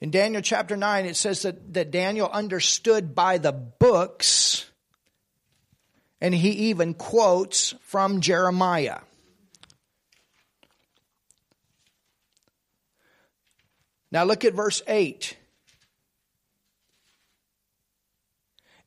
In 0.00 0.10
Daniel 0.10 0.42
chapter 0.42 0.76
9, 0.76 1.06
it 1.06 1.16
says 1.16 1.42
that, 1.42 1.72
that 1.74 1.90
Daniel 1.90 2.28
understood 2.28 3.14
by 3.14 3.38
the 3.38 3.52
books, 3.52 4.70
and 6.20 6.34
he 6.34 6.50
even 6.68 6.92
quotes 6.92 7.74
from 7.80 8.20
Jeremiah. 8.20 8.98
Now 14.12 14.24
look 14.24 14.44
at 14.44 14.54
verse 14.54 14.82
8. 14.86 15.36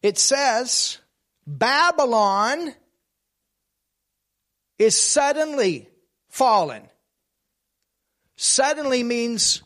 It 0.01 0.17
says, 0.17 0.99
Babylon 1.45 2.73
is 4.77 4.97
suddenly 4.97 5.89
fallen. 6.29 6.83
Suddenly 8.37 9.03
means 9.03 9.61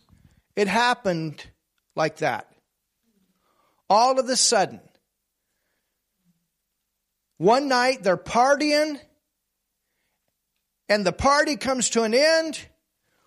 it 0.55 0.67
happened 0.67 1.45
like 1.95 2.17
that. 2.17 2.48
All 3.89 4.19
of 4.19 4.27
a 4.27 4.36
sudden. 4.36 4.79
One 7.38 7.67
night 7.67 8.03
they're 8.03 8.15
partying, 8.17 9.00
and 10.88 11.05
the 11.05 11.12
party 11.12 11.55
comes 11.55 11.91
to 11.91 12.03
an 12.03 12.13
end 12.13 12.60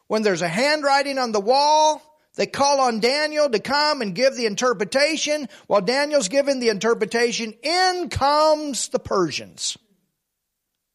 when 0.06 0.22
there's 0.22 0.42
a 0.42 0.48
handwriting 0.48 1.18
on 1.18 1.32
the 1.32 1.40
wall 1.40 2.02
They 2.36 2.46
call 2.46 2.80
on 2.80 3.00
Daniel 3.00 3.48
to 3.48 3.58
come 3.58 4.02
and 4.02 4.14
give 4.14 4.36
the 4.36 4.44
interpretation. 4.46 5.48
While 5.66 5.80
Daniel's 5.80 6.28
giving 6.28 6.60
the 6.60 6.68
interpretation, 6.68 7.54
in 7.62 8.08
comes 8.10 8.88
the 8.88 8.98
Persians. 8.98 9.76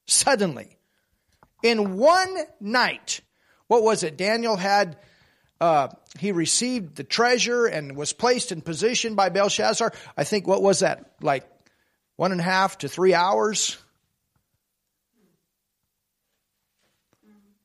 Suddenly. 0.07 0.77
In 1.63 1.97
one 1.97 2.37
night. 2.59 3.21
What 3.67 3.83
was 3.83 4.03
it? 4.03 4.17
Daniel 4.17 4.55
had, 4.55 4.97
uh, 5.61 5.89
he 6.19 6.31
received 6.31 6.95
the 6.95 7.03
treasure 7.03 7.67
and 7.67 7.95
was 7.95 8.13
placed 8.13 8.51
in 8.51 8.61
position 8.61 9.13
by 9.13 9.29
Belshazzar. 9.29 9.93
I 10.17 10.23
think, 10.23 10.47
what 10.47 10.63
was 10.63 10.79
that? 10.79 11.11
Like 11.21 11.47
one 12.15 12.31
and 12.31 12.41
a 12.41 12.43
half 12.43 12.79
to 12.79 12.89
three 12.89 13.13
hours? 13.13 13.77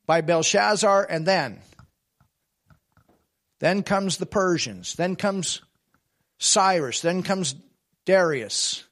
By 0.04 0.20
Belshazzar, 0.20 1.06
and 1.08 1.26
then 1.26 1.58
then 3.58 3.82
comes 3.82 4.18
the 4.18 4.26
Persians. 4.26 4.94
Then 4.94 5.16
comes 5.16 5.62
Cyrus. 6.38 7.00
Then 7.00 7.22
comes 7.22 7.56
Darius. 8.04 8.84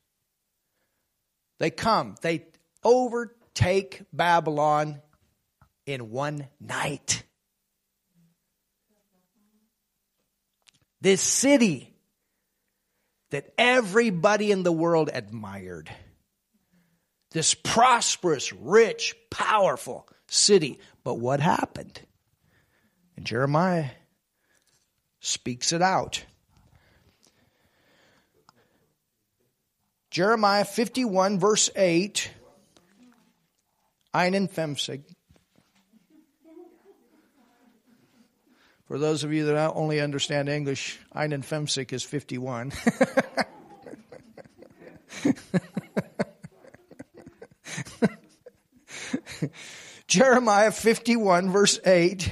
They 1.59 1.71
come. 1.71 2.17
They 2.23 2.47
overtake 2.83 4.03
Babylon 4.13 5.03
in 5.87 6.11
one 6.11 6.49
night. 6.59 7.23
This 11.05 11.21
city 11.21 11.93
that 13.29 13.53
everybody 13.59 14.51
in 14.51 14.63
the 14.63 14.73
world 14.73 15.11
admired. 15.13 15.91
This 17.31 17.53
prosperous, 17.53 18.55
rich, 18.55 19.15
powerful 19.31 20.09
city. 20.29 20.81
But 21.03 21.17
what 21.17 21.41
happened? 21.41 22.01
And 23.19 23.27
Jeremiah 23.27 23.91
speaks 25.21 25.75
it 25.75 25.83
out. 25.83 26.25
Jeremiah 30.11 30.65
51, 30.65 31.39
verse 31.39 31.69
8. 31.77 32.31
Einen 34.15 34.49
Femsig. 34.49 35.03
For 38.87 38.99
those 38.99 39.25
of 39.25 39.33
you 39.33 39.47
that 39.47 39.73
only 39.75 40.01
understand 40.01 40.51
English, 40.51 41.01
Einen 41.15 41.43
Femsig 41.43 41.93
is 41.93 42.03
51. 42.03 42.73
Jeremiah 50.07 50.71
51, 50.71 51.51
verse 51.51 51.81
8. 51.85 52.31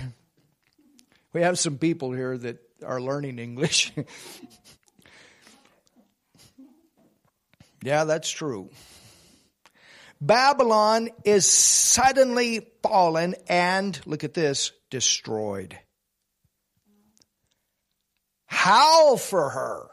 We 1.33 1.41
have 1.41 1.59
some 1.59 1.79
people 1.79 2.13
here 2.13 2.37
that 2.37 2.59
are 2.85 3.01
learning 3.01 3.39
English. 3.39 3.93
yeah, 7.83 8.05
that's 8.05 8.31
true. 8.31 8.69
Babylon 10.21 11.09
is 11.25 11.47
suddenly 11.47 12.69
fallen 12.83 13.35
and, 13.49 13.99
look 14.05 14.23
at 14.23 14.35
this, 14.35 14.73
destroyed. 14.91 15.79
Howl 18.63 19.17
for 19.17 19.51
her. 19.51 19.89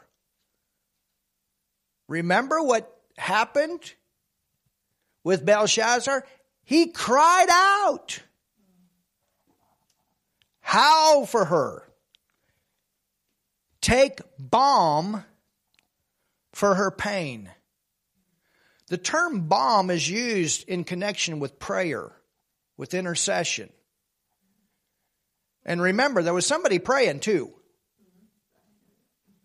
Remember 2.06 2.62
what 2.62 2.88
happened 3.16 3.80
with 5.24 5.44
Belshazzar? 5.44 6.24
He 6.62 6.86
cried 6.86 7.48
out. 7.50 8.20
Howl 10.60 11.26
for 11.26 11.46
her 11.46 11.82
take 13.80 14.20
balm 14.38 15.24
for 16.52 16.76
her 16.76 16.92
pain. 16.92 17.50
The 18.86 18.98
term 18.98 19.48
balm 19.48 19.90
is 19.90 20.08
used 20.08 20.68
in 20.68 20.84
connection 20.84 21.40
with 21.40 21.58
prayer, 21.58 22.12
with 22.76 22.94
intercession. 22.94 23.70
And 25.64 25.82
remember, 25.82 26.22
there 26.22 26.32
was 26.32 26.46
somebody 26.46 26.78
praying 26.78 27.18
too. 27.18 27.52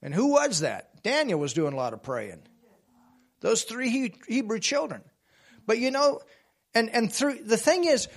And 0.06 0.14
who 0.14 0.28
was 0.28 0.60
that? 0.60 1.02
Daniel 1.02 1.40
was 1.40 1.54
doing 1.54 1.74
a 1.74 1.76
lot 1.76 1.94
of 1.94 2.04
praying. 2.04 2.44
Those 3.42 3.64
three 3.64 4.14
Hebrew 4.28 4.60
children. 4.60 5.02
But 5.66 5.80
you 5.80 5.90
know, 5.90 6.22
and, 6.76 6.92
and 6.92 7.12
through, 7.12 7.40
the 7.44 7.58
thing 7.58 7.86
is, 7.86 8.08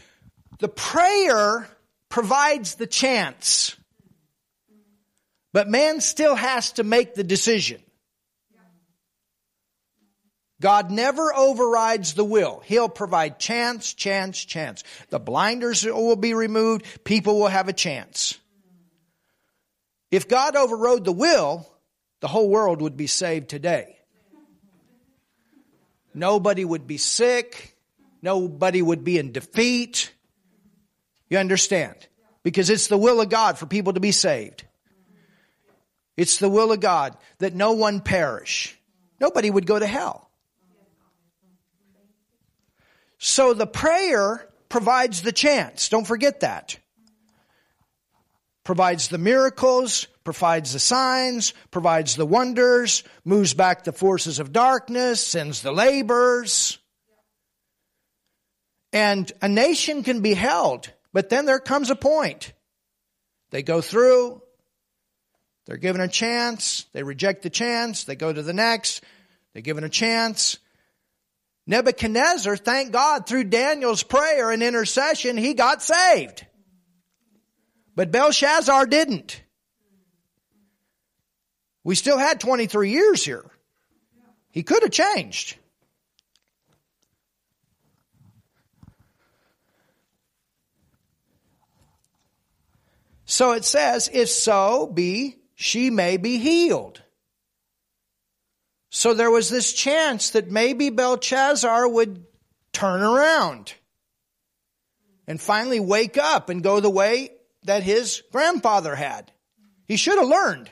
the 0.59 0.69
prayer 0.69 1.67
provides 2.11 2.75
the 2.75 2.87
chance. 2.87 3.75
But 5.55 5.71
man 5.71 6.03
still 6.03 6.35
has 6.35 6.73
to 6.73 6.85
make 6.85 7.15
the 7.15 7.25
decision. 7.25 7.81
God 10.61 10.91
never 10.91 11.35
overrides 11.35 12.13
the 12.13 12.25
will. 12.25 12.61
He'll 12.67 12.91
provide 12.91 13.39
chance, 13.39 13.95
chance, 13.95 14.45
chance. 14.45 14.85
The 15.09 15.19
blinders 15.19 15.87
will 15.87 16.17
be 16.17 16.35
removed. 16.35 16.85
People 17.03 17.41
will 17.41 17.49
have 17.49 17.69
a 17.69 17.73
chance. 17.73 18.39
If 20.11 20.29
God 20.29 20.55
overrode 20.55 21.07
the 21.07 21.13
will, 21.13 21.67
the 22.21 22.29
whole 22.29 22.49
world 22.49 22.83
would 22.83 22.97
be 22.97 23.07
saved 23.07 23.49
today. 23.49 23.99
Nobody 26.15 26.65
would 26.65 26.87
be 26.87 26.97
sick. 26.97 27.77
Nobody 28.23 28.83
would 28.83 29.05
be 29.05 29.19
in 29.19 29.33
defeat. 29.33 30.13
You 31.31 31.39
understand? 31.39 31.95
Because 32.43 32.71
it's 32.71 32.89
the 32.89 32.99
will 32.99 33.21
of 33.21 33.29
God 33.29 33.59
for 33.59 33.67
people 33.67 33.93
to 33.93 34.01
be 34.01 34.13
saved. 34.13 34.65
It's 36.17 36.39
the 36.39 36.49
will 36.49 36.73
of 36.73 36.81
God 36.81 37.17
that 37.39 37.55
no 37.55 37.73
one 37.73 38.01
perish. 38.01 38.77
Nobody 39.21 39.51
would 39.51 39.67
go 39.67 39.79
to 39.79 39.87
hell. 39.87 40.29
So 43.19 43.55
the 43.55 43.67
prayer 43.67 44.49
provides 44.69 45.23
the 45.23 45.33
chance. 45.33 45.89
Don't 45.89 46.07
forget 46.07 46.41
that. 46.41 46.79
Provides 48.69 49.09
the 49.09 49.17
miracles, 49.17 50.07
provides 50.25 50.75
the 50.75 50.79
signs, 50.79 51.55
provides 51.71 52.17
the 52.17 52.27
wonders, 52.27 53.03
moves 53.25 53.55
back 53.55 53.85
the 53.85 53.93
forces 53.93 54.41
of 54.41 54.53
darkness, 54.53 55.27
sends 55.27 55.63
the 55.63 55.73
labors. 55.73 56.79
And 58.93 59.33
a 59.41 59.49
nation 59.49 60.03
can 60.03 60.21
be 60.21 60.35
held, 60.35 60.93
but 61.15 61.31
then 61.31 61.47
there 61.47 61.61
comes 61.61 61.89
a 61.89 61.97
point. 61.97 62.53
They 63.53 63.63
go 63.63 63.81
through, 63.81 64.43
they're 65.65 65.79
given 65.79 66.03
a 66.03 66.07
chance. 66.07 66.85
They 66.93 67.03
reject 67.03 67.45
the 67.45 67.49
chance. 67.49 68.05
They 68.05 68.17
go 68.17 68.31
to 68.31 68.43
the 68.43 68.53
next. 68.53 69.03
They're 69.55 69.63
given 69.63 69.85
a 69.85 69.89
chance. 69.89 70.59
Nebuchadnezzar, 71.67 72.59
thank 72.59 72.93
God, 72.93 73.27
through 73.27 73.45
Daniel's 73.45 74.03
prayer 74.03 74.51
and 74.51 74.63
intercession, 74.63 75.39
he 75.39 75.55
got 75.55 75.83
saved. 75.83 76.45
But 77.99 78.13
Belshazzar 78.13 78.87
didn't. 78.87 79.43
We 81.83 81.97
still 81.97 82.17
had 82.17 82.39
23 82.39 82.93
years 82.93 83.25
here. 83.25 83.45
He 84.53 84.63
could 84.63 84.85
have 84.85 84.93
changed. 84.93 85.57
So 93.25 93.51
it 93.51 93.65
says, 93.65 94.09
if 94.13 94.29
so 94.29 94.87
be 94.87 95.39
she 95.57 95.91
may 95.91 96.19
be 96.19 96.39
healed. 96.39 97.03
So 98.91 99.13
there 99.13 99.33
was 99.33 99.51
this 99.51 99.73
chance 99.73 100.31
that 100.31 100.53
maybe 100.53 100.91
Belshazzar 100.91 101.89
would 101.89 102.25
turn 102.73 103.03
around 103.03 103.75
and 105.27 105.41
finally 105.41 105.81
wake 105.81 106.17
up 106.17 106.49
and 106.49 106.63
go 106.63 106.79
the 106.79 106.89
way 106.89 107.33
that 107.69 107.83
his 107.83 108.23
grandfather 108.33 108.95
had. 108.95 109.33
He 109.87 109.97
should 109.97 110.19
have 110.19 110.29
learned. 110.29 110.71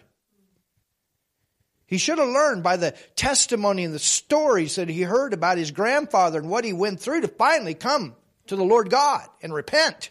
He 1.87 1.99
should 1.99 2.19
have 2.19 2.29
learned 2.29 2.63
by 2.63 2.77
the 2.77 2.93
testimony 3.15 3.85
and 3.85 3.95
the 3.95 3.99
stories 3.99 4.77
that 4.77 4.89
he 4.89 5.03
heard 5.03 5.33
about 5.33 5.59
his 5.59 5.71
grandfather 5.71 6.41
and 6.41 6.51
what 6.51 6.65
he 6.65 6.73
went 6.73 7.01
through 7.01 7.21
to 7.21 7.29
finally 7.29 7.75
come 7.75 8.17
to 8.49 8.57
the 8.57 8.65
Lord 8.65 8.91
God 8.91 9.27
and 9.41 9.55
repent. 9.55 10.11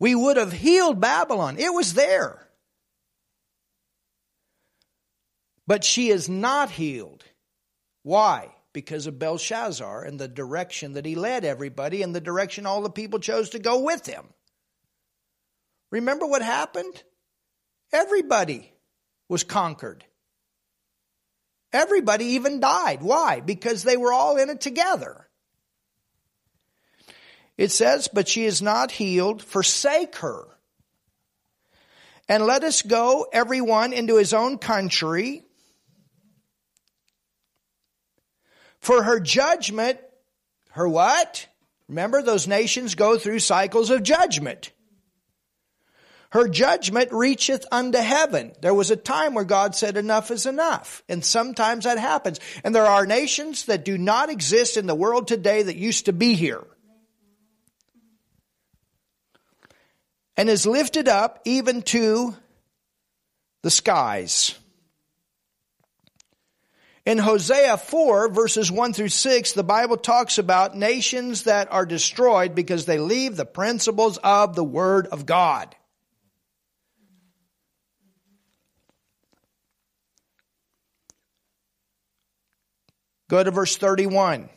we 0.00 0.14
would 0.14 0.38
have 0.38 0.50
healed 0.50 0.98
Babylon. 0.98 1.58
It 1.58 1.72
was 1.72 1.94
there. 1.94 2.48
But 5.66 5.84
she 5.84 6.08
is 6.08 6.28
not 6.28 6.70
healed. 6.70 7.22
Why? 8.02 8.48
Because 8.72 9.06
of 9.06 9.18
Belshazzar 9.18 10.04
and 10.04 10.18
the 10.18 10.28
direction 10.28 10.92
that 10.92 11.04
he 11.04 11.16
led 11.16 11.44
everybody 11.44 12.02
and 12.02 12.14
the 12.14 12.20
direction 12.20 12.66
all 12.66 12.82
the 12.82 12.90
people 12.90 13.18
chose 13.18 13.50
to 13.50 13.58
go 13.58 13.80
with 13.80 14.06
him. 14.06 14.24
Remember 15.90 16.26
what 16.26 16.42
happened? 16.42 17.02
Everybody 17.92 18.72
was 19.28 19.42
conquered. 19.42 20.04
Everybody 21.72 22.24
even 22.26 22.60
died. 22.60 23.02
Why? 23.02 23.40
Because 23.40 23.82
they 23.82 23.96
were 23.96 24.12
all 24.12 24.36
in 24.36 24.50
it 24.50 24.60
together. 24.60 25.28
It 27.56 27.70
says, 27.70 28.08
but 28.12 28.28
she 28.28 28.44
is 28.44 28.62
not 28.62 28.90
healed. 28.90 29.42
Forsake 29.42 30.16
her. 30.16 30.46
And 32.28 32.46
let 32.46 32.64
us 32.64 32.82
go, 32.82 33.26
everyone, 33.32 33.92
into 33.92 34.16
his 34.16 34.32
own 34.32 34.58
country. 34.58 35.44
For 38.80 39.02
her 39.02 39.20
judgment, 39.20 39.98
her 40.70 40.88
what? 40.88 41.46
Remember, 41.88 42.22
those 42.22 42.46
nations 42.46 42.94
go 42.94 43.18
through 43.18 43.40
cycles 43.40 43.90
of 43.90 44.02
judgment. 44.02 44.70
Her 46.30 46.46
judgment 46.46 47.10
reacheth 47.10 47.66
unto 47.72 47.98
heaven. 47.98 48.52
There 48.62 48.72
was 48.72 48.92
a 48.92 48.96
time 48.96 49.34
where 49.34 49.44
God 49.44 49.74
said 49.74 49.96
enough 49.96 50.30
is 50.30 50.46
enough. 50.46 51.02
And 51.08 51.24
sometimes 51.24 51.84
that 51.84 51.98
happens. 51.98 52.38
And 52.62 52.72
there 52.72 52.86
are 52.86 53.04
nations 53.04 53.64
that 53.64 53.84
do 53.84 53.98
not 53.98 54.30
exist 54.30 54.76
in 54.76 54.86
the 54.86 54.94
world 54.94 55.26
today 55.26 55.64
that 55.64 55.76
used 55.76 56.06
to 56.06 56.12
be 56.12 56.34
here. 56.34 56.64
And 60.36 60.48
is 60.48 60.66
lifted 60.66 61.08
up 61.08 61.40
even 61.44 61.82
to 61.82 62.36
the 63.62 63.70
skies. 63.70 64.54
In 67.10 67.18
Hosea 67.18 67.76
4 67.76 68.28
verses 68.28 68.70
1 68.70 68.92
through 68.92 69.08
6, 69.08 69.54
the 69.54 69.64
Bible 69.64 69.96
talks 69.96 70.38
about 70.38 70.76
nations 70.76 71.42
that 71.42 71.72
are 71.72 71.84
destroyed 71.84 72.54
because 72.54 72.86
they 72.86 72.98
leave 72.98 73.36
the 73.36 73.44
principles 73.44 74.16
of 74.18 74.54
the 74.54 74.62
Word 74.62 75.08
of 75.08 75.26
God. 75.26 75.74
Go 83.28 83.42
to 83.42 83.50
verse 83.50 83.76
31. 83.76 84.48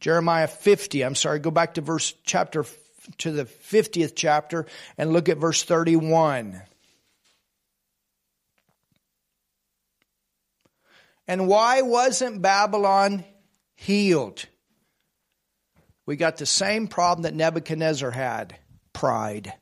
Jeremiah 0.00 0.46
50, 0.46 1.02
I'm 1.02 1.14
sorry, 1.14 1.38
go 1.38 1.50
back 1.50 1.74
to 1.74 1.82
verse 1.82 2.14
chapter 2.24 2.64
to 3.18 3.30
the 3.30 3.44
50th 3.44 4.14
chapter 4.16 4.64
and 4.96 5.12
look 5.12 5.28
at 5.28 5.36
verse 5.36 5.62
31. 5.64 6.62
And 11.26 11.48
why 11.48 11.82
wasn't 11.82 12.42
Babylon 12.42 13.24
healed? 13.74 14.44
We 16.06 16.16
got 16.16 16.36
the 16.36 16.46
same 16.46 16.86
problem 16.86 17.22
that 17.22 17.34
Nebuchadnezzar 17.34 18.10
had 18.10 18.56
pride. 18.92 19.54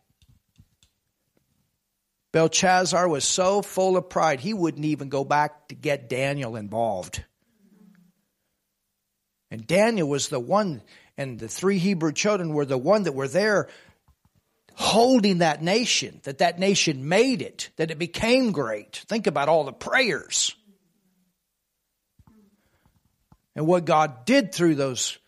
Belshazzar 2.32 3.06
was 3.08 3.24
so 3.24 3.62
full 3.62 3.96
of 3.96 4.08
pride, 4.08 4.40
he 4.40 4.54
wouldn't 4.54 4.86
even 4.86 5.08
go 5.08 5.22
back 5.24 5.68
to 5.68 5.74
get 5.74 6.08
Daniel 6.08 6.56
involved. 6.56 7.22
And 9.50 9.66
Daniel 9.66 10.08
was 10.08 10.28
the 10.28 10.40
one, 10.40 10.80
and 11.18 11.38
the 11.38 11.48
three 11.48 11.78
Hebrew 11.78 12.12
children 12.12 12.54
were 12.54 12.64
the 12.64 12.78
one 12.78 13.02
that 13.02 13.14
were 13.14 13.28
there 13.28 13.68
holding 14.74 15.38
that 15.38 15.62
nation, 15.62 16.20
that 16.22 16.38
that 16.38 16.58
nation 16.58 17.06
made 17.06 17.42
it, 17.42 17.68
that 17.76 17.90
it 17.90 17.98
became 17.98 18.52
great. 18.52 19.04
Think 19.08 19.26
about 19.26 19.50
all 19.50 19.64
the 19.64 19.72
prayers 19.72 20.56
and 23.54 23.66
what 23.66 23.84
God 23.84 24.24
did 24.24 24.52
through 24.52 24.74
those 24.74 25.18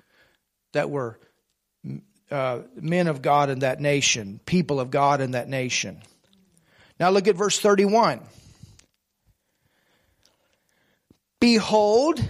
that 0.73 0.91
were 0.91 1.19
uh, 2.31 2.61
men 2.75 3.07
of 3.07 3.23
God 3.23 3.51
in 3.51 3.61
that 3.61 3.81
nation, 3.81 4.41
people 4.47 4.81
of 4.81 4.91
God 4.91 5.21
in 5.21 5.33
that 5.33 5.49
nation. 5.49 6.01
Now 6.99 7.11
look 7.11 7.29
at 7.29 7.37
verse 7.37 7.59
31. 7.59 8.21
Behold, 11.41 12.21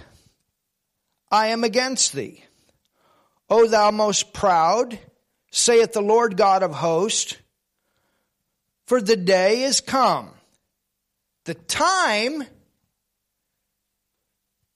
I 1.31 1.47
am 1.47 1.63
against 1.63 2.13
thee. 2.13 2.43
O 3.49 3.67
thou 3.67 3.91
most 3.91 4.33
proud, 4.33 4.99
saith 5.51 5.93
the 5.93 6.01
Lord 6.01 6.35
God 6.35 6.63
of 6.63 6.73
hosts, 6.73 7.37
for 8.87 9.01
the 9.01 9.15
day 9.15 9.63
is 9.63 9.81
come, 9.81 10.31
the 11.45 11.53
time 11.53 12.43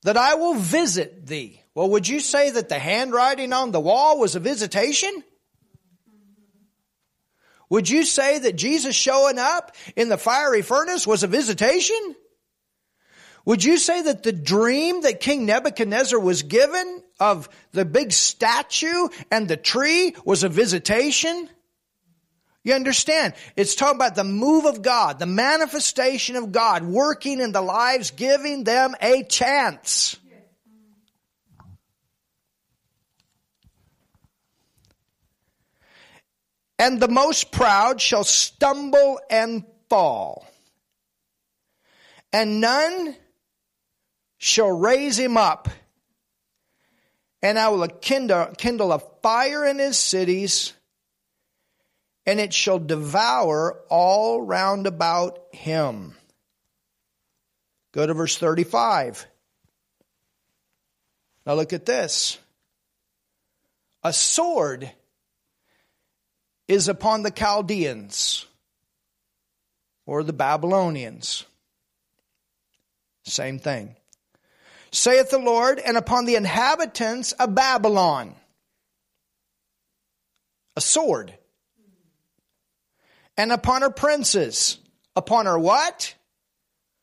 that 0.04 0.18
I 0.18 0.36
will 0.36 0.56
visit 0.56 1.28
thee. 1.28 1.62
Well, 1.76 1.90
would 1.92 2.08
you 2.08 2.20
say 2.20 2.52
that 2.52 2.70
the 2.70 2.80
handwriting 2.80 3.54
on 3.54 3.72
the 3.72 3.80
wall 3.80 4.20
was 4.20 4.36
a 4.36 4.40
visitation? 4.40 5.24
Would 7.70 7.90
you 7.90 8.04
say 8.04 8.40
that 8.40 8.56
Jesus 8.56 8.96
showing 8.96 9.38
up 9.38 9.76
in 9.96 10.10
the 10.10 10.18
fiery 10.18 10.62
furnace 10.62 11.06
was 11.06 11.24
a 11.24 11.28
visitation? 11.28 12.16
Would 13.46 13.64
you 13.64 13.78
say 13.78 14.02
that 14.04 14.24
the 14.24 14.32
dream 14.32 15.02
that 15.02 15.20
King 15.20 15.46
Nebuchadnezzar 15.46 16.20
was 16.20 16.44
given 16.44 17.04
of 17.20 17.50
the 17.72 17.86
big 17.86 18.12
statue 18.12 19.08
and 19.32 19.48
the 19.48 19.58
tree 19.58 20.16
was 20.26 20.44
a 20.44 20.50
visitation? 20.50 21.50
You 22.64 22.74
understand? 22.74 23.34
It's 23.56 23.76
talking 23.76 23.96
about 23.96 24.16
the 24.16 24.24
move 24.24 24.66
of 24.66 24.82
God, 24.82 25.20
the 25.20 25.26
manifestation 25.26 26.36
of 26.36 26.52
God 26.52 26.84
working 26.84 27.40
in 27.40 27.52
the 27.52 27.62
lives, 27.62 28.12
giving 28.12 28.64
them 28.64 28.96
a 29.02 29.24
chance. 29.24 30.18
and 36.80 37.02
the 37.02 37.10
most 37.10 37.52
proud 37.52 38.00
shall 38.00 38.24
stumble 38.24 39.20
and 39.30 39.66
fall. 39.90 40.48
And 42.32 42.62
none 42.62 43.16
shall 44.38 44.72
raise 44.72 45.20
him 45.20 45.36
up. 45.36 45.68
And 47.42 47.60
I 47.60 47.68
will 47.70 47.88
kindle, 47.88 48.48
kindle 48.58 48.94
a 48.94 49.00
fire 49.22 49.66
in 49.66 49.78
his 49.78 50.00
cities, 50.00 50.74
and 52.30 52.40
it 52.40 52.54
shall 52.54 52.78
devour 52.78 53.80
all 53.90 54.40
round 54.40 54.86
about 54.86 55.40
him. 55.52 56.14
Go 57.92 58.06
to 58.06 58.14
verse 58.14 58.38
35. 58.38 59.26
Now 61.44 61.56
look 61.56 61.74
at 61.74 61.88
this. 61.88 62.38
A 64.04 64.14
sword 64.14 64.92
is 66.68 66.88
upon 66.88 67.24
the 67.24 67.32
Chaldeans 67.32 68.46
or 70.06 70.22
the 70.24 70.32
Babylonians. 70.32 71.48
Same 73.24 73.58
thing. 73.58 73.96
Saith 74.92 75.32
the 75.32 75.40
Lord, 75.40 75.80
and 75.80 75.98
upon 75.98 76.26
the 76.26 76.36
inhabitants 76.36 77.32
of 77.32 77.56
Babylon. 77.56 78.36
A 80.76 80.82
sword. 80.82 81.34
And 83.40 83.52
upon 83.52 83.82
her 83.82 83.90
princes. 83.90 84.78
Upon 85.16 85.46
her 85.46 85.58
what? 85.58 86.14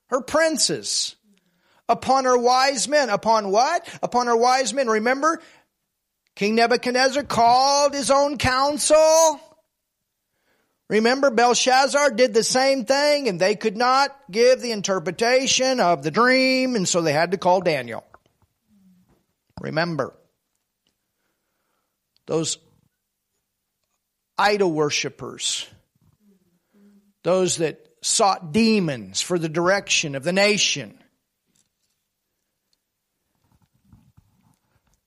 Her 0.09 0.21
princes. 0.21 1.17
Upon 1.89 2.27
her 2.27 2.37
wise 2.37 2.87
men. 2.87 3.09
Upon 3.09 3.51
what? 3.51 3.89
Upon 4.03 4.27
her 4.27 4.37
wise 4.37 4.75
men. 4.75 4.89
Remember, 4.89 5.41
King 6.35 6.55
Nebuchadnezzar 6.55 7.23
called 7.25 7.95
his 7.95 8.11
own 8.11 8.39
council 8.39 9.41
Remember, 10.89 11.31
Belshazzar 11.31 12.13
did 12.13 12.33
the 12.33 12.45
same 12.45 12.85
thing 12.85 13.29
and 13.29 13.41
they 13.41 13.57
could 13.57 13.77
not 13.77 14.17
give 14.31 14.61
the 14.61 14.71
interpretation 14.71 15.81
of 15.81 16.03
the 16.05 16.13
dream, 16.13 16.77
and 16.77 16.87
so 16.87 17.03
they 17.03 17.13
had 17.13 17.33
to 17.33 17.39
call 17.39 17.61
Daniel. 17.61 18.05
Remember, 19.61 20.15
those 22.27 22.59
idol 24.39 24.71
worshippers, 24.71 25.67
those 27.27 27.57
that 27.57 27.85
sought 28.03 28.53
demons 28.53 29.21
for 29.21 29.37
the 29.37 29.49
direction 29.49 30.15
of 30.15 30.23
the 30.23 30.33
nation. 30.33 30.97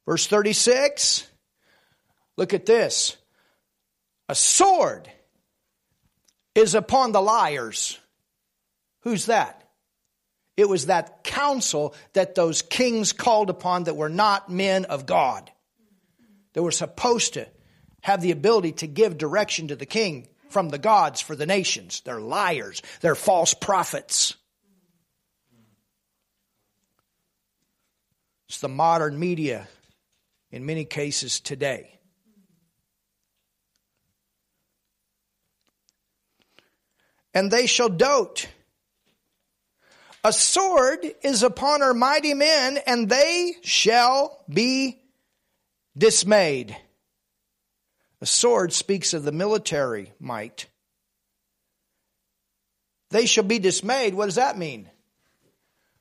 Verse 0.06 0.28
36, 0.28 1.26
look 2.36 2.54
at 2.54 2.66
this. 2.66 3.16
A 4.28 4.36
sword 4.36 5.10
is 6.56 6.76
upon 6.76 7.14
the 7.14 7.22
liars. 7.22 7.98
Who's 9.04 9.28
that? 9.28 9.70
It 10.58 10.68
was 10.68 10.88
that 10.88 11.24
council 11.24 11.96
that 12.12 12.36
those 12.36 12.62
kings 12.62 13.14
called 13.14 13.50
upon 13.50 13.86
that 13.86 13.96
were 13.96 14.10
not 14.10 14.52
men 14.52 14.84
of 14.84 15.06
God. 15.06 15.50
They 16.52 16.60
were 16.60 16.72
supposed 16.72 17.36
to 17.36 17.48
have 18.02 18.20
the 18.20 18.32
ability 18.32 18.74
to 18.74 18.88
give 18.88 19.18
direction 19.18 19.70
to 19.70 19.78
the 19.78 19.86
king 19.86 20.28
from 20.50 20.70
the 20.70 20.78
gods 20.78 21.22
for 21.22 21.36
the 21.36 21.46
nations. 21.46 22.02
They're 22.06 22.20
liars. 22.20 22.82
They're 23.02 23.16
false 23.16 23.54
prophets. 23.54 24.36
It's 28.48 28.60
the 28.60 28.70
modern 28.70 29.20
media 29.20 29.68
in 30.52 30.66
many 30.66 30.86
cases 30.86 31.40
today. 31.40 32.00
and 37.34 37.52
they 37.52 37.66
shall 37.66 37.90
dote 37.90 38.48
A 40.24 40.34
sword 40.34 41.00
is 41.24 41.44
upon 41.44 41.82
our 41.82 41.94
mighty 41.94 42.34
men, 42.34 42.78
and 42.86 43.08
they 43.08 43.56
shall 43.62 44.44
be 44.50 45.02
dismayed. 45.98 46.76
A 48.22 48.26
sword 48.26 48.74
speaks 48.74 49.14
of 49.14 49.24
the 49.24 49.32
military 49.32 50.12
might. 50.20 50.68
They 53.12 53.26
shall 53.26 53.46
be 53.46 53.60
dismayed. 53.60 54.14
What 54.14 54.26
does 54.26 54.36
that 54.36 54.58
mean? 54.58 54.90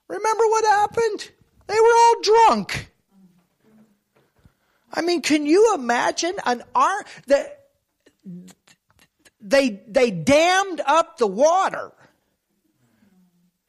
Remember 0.08 0.44
what 0.46 0.64
happened? 0.64 1.30
They 1.66 1.74
were 1.74 1.96
all 1.96 2.14
drunk. 2.22 2.90
I 4.92 5.02
mean, 5.02 5.22
can 5.22 5.46
you 5.46 5.74
imagine 5.74 6.34
an 6.44 6.62
arm 6.74 7.04
that 7.26 7.58
they 9.40 9.82
they 9.86 10.10
dammed 10.10 10.80
up 10.84 11.18
the 11.18 11.26
water 11.26 11.92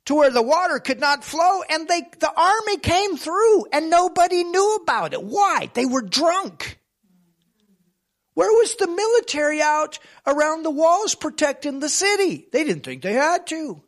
to 0.05 0.15
where 0.15 0.31
the 0.31 0.41
water 0.41 0.79
could 0.79 0.99
not 0.99 1.23
flow 1.23 1.61
and 1.69 1.87
they 1.87 2.01
the 2.19 2.33
army 2.35 2.77
came 2.77 3.17
through 3.17 3.65
and 3.71 3.89
nobody 3.89 4.43
knew 4.43 4.79
about 4.81 5.13
it. 5.13 5.21
Why? 5.21 5.69
They 5.73 5.85
were 5.85 6.01
drunk. 6.01 6.78
Where 8.39 8.53
was 8.53 8.73
the 8.75 8.87
military 8.87 9.61
out 9.61 9.99
around 10.25 10.63
the 10.63 10.71
walls 10.71 11.13
protecting 11.13 11.81
the 11.81 11.89
city? 11.89 12.47
They 12.53 12.63
didn't 12.63 12.85
think 12.85 13.01
they 13.01 13.11
had 13.11 13.45
to. 13.47 13.83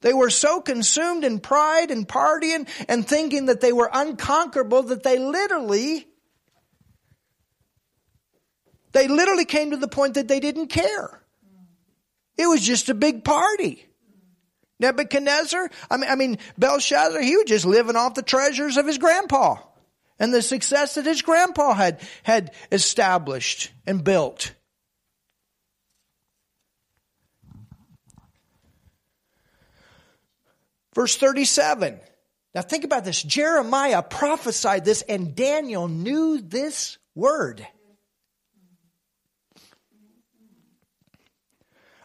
They 0.00 0.14
were 0.14 0.30
so 0.30 0.62
consumed 0.62 1.24
in 1.24 1.40
pride 1.40 1.90
and 1.90 2.08
partying 2.08 2.66
and 2.88 3.06
thinking 3.06 3.44
that 3.46 3.60
they 3.60 3.74
were 3.74 3.90
unconquerable 3.92 4.84
that 4.84 5.02
they 5.02 5.18
literally 5.18 6.06
they 8.92 9.08
literally 9.08 9.44
came 9.44 9.72
to 9.72 9.76
the 9.76 9.88
point 9.88 10.14
that 10.14 10.26
they 10.26 10.40
didn't 10.40 10.68
care. 10.68 11.22
It 12.38 12.46
was 12.46 12.66
just 12.66 12.88
a 12.88 12.94
big 12.94 13.24
party. 13.24 13.84
Nebuchadnezzar, 14.80 15.70
I 15.90 15.96
mean, 15.98 16.10
I 16.10 16.14
mean, 16.14 16.38
Belshazzar, 16.56 17.20
he 17.20 17.36
was 17.36 17.44
just 17.44 17.66
living 17.66 17.96
off 17.96 18.14
the 18.14 18.22
treasures 18.22 18.78
of 18.78 18.86
his 18.86 18.96
grandpa 18.96 19.56
and 20.18 20.32
the 20.32 20.42
success 20.42 20.94
that 20.94 21.04
his 21.04 21.22
grandpa 21.22 21.74
had, 21.74 22.00
had 22.22 22.52
established 22.72 23.70
and 23.86 24.02
built. 24.02 24.52
Verse 30.94 31.16
37. 31.16 32.00
Now 32.54 32.62
think 32.62 32.84
about 32.84 33.04
this. 33.04 33.22
Jeremiah 33.22 34.02
prophesied 34.02 34.86
this 34.86 35.02
and 35.02 35.34
Daniel 35.34 35.88
knew 35.88 36.40
this 36.40 36.96
word. 37.14 37.66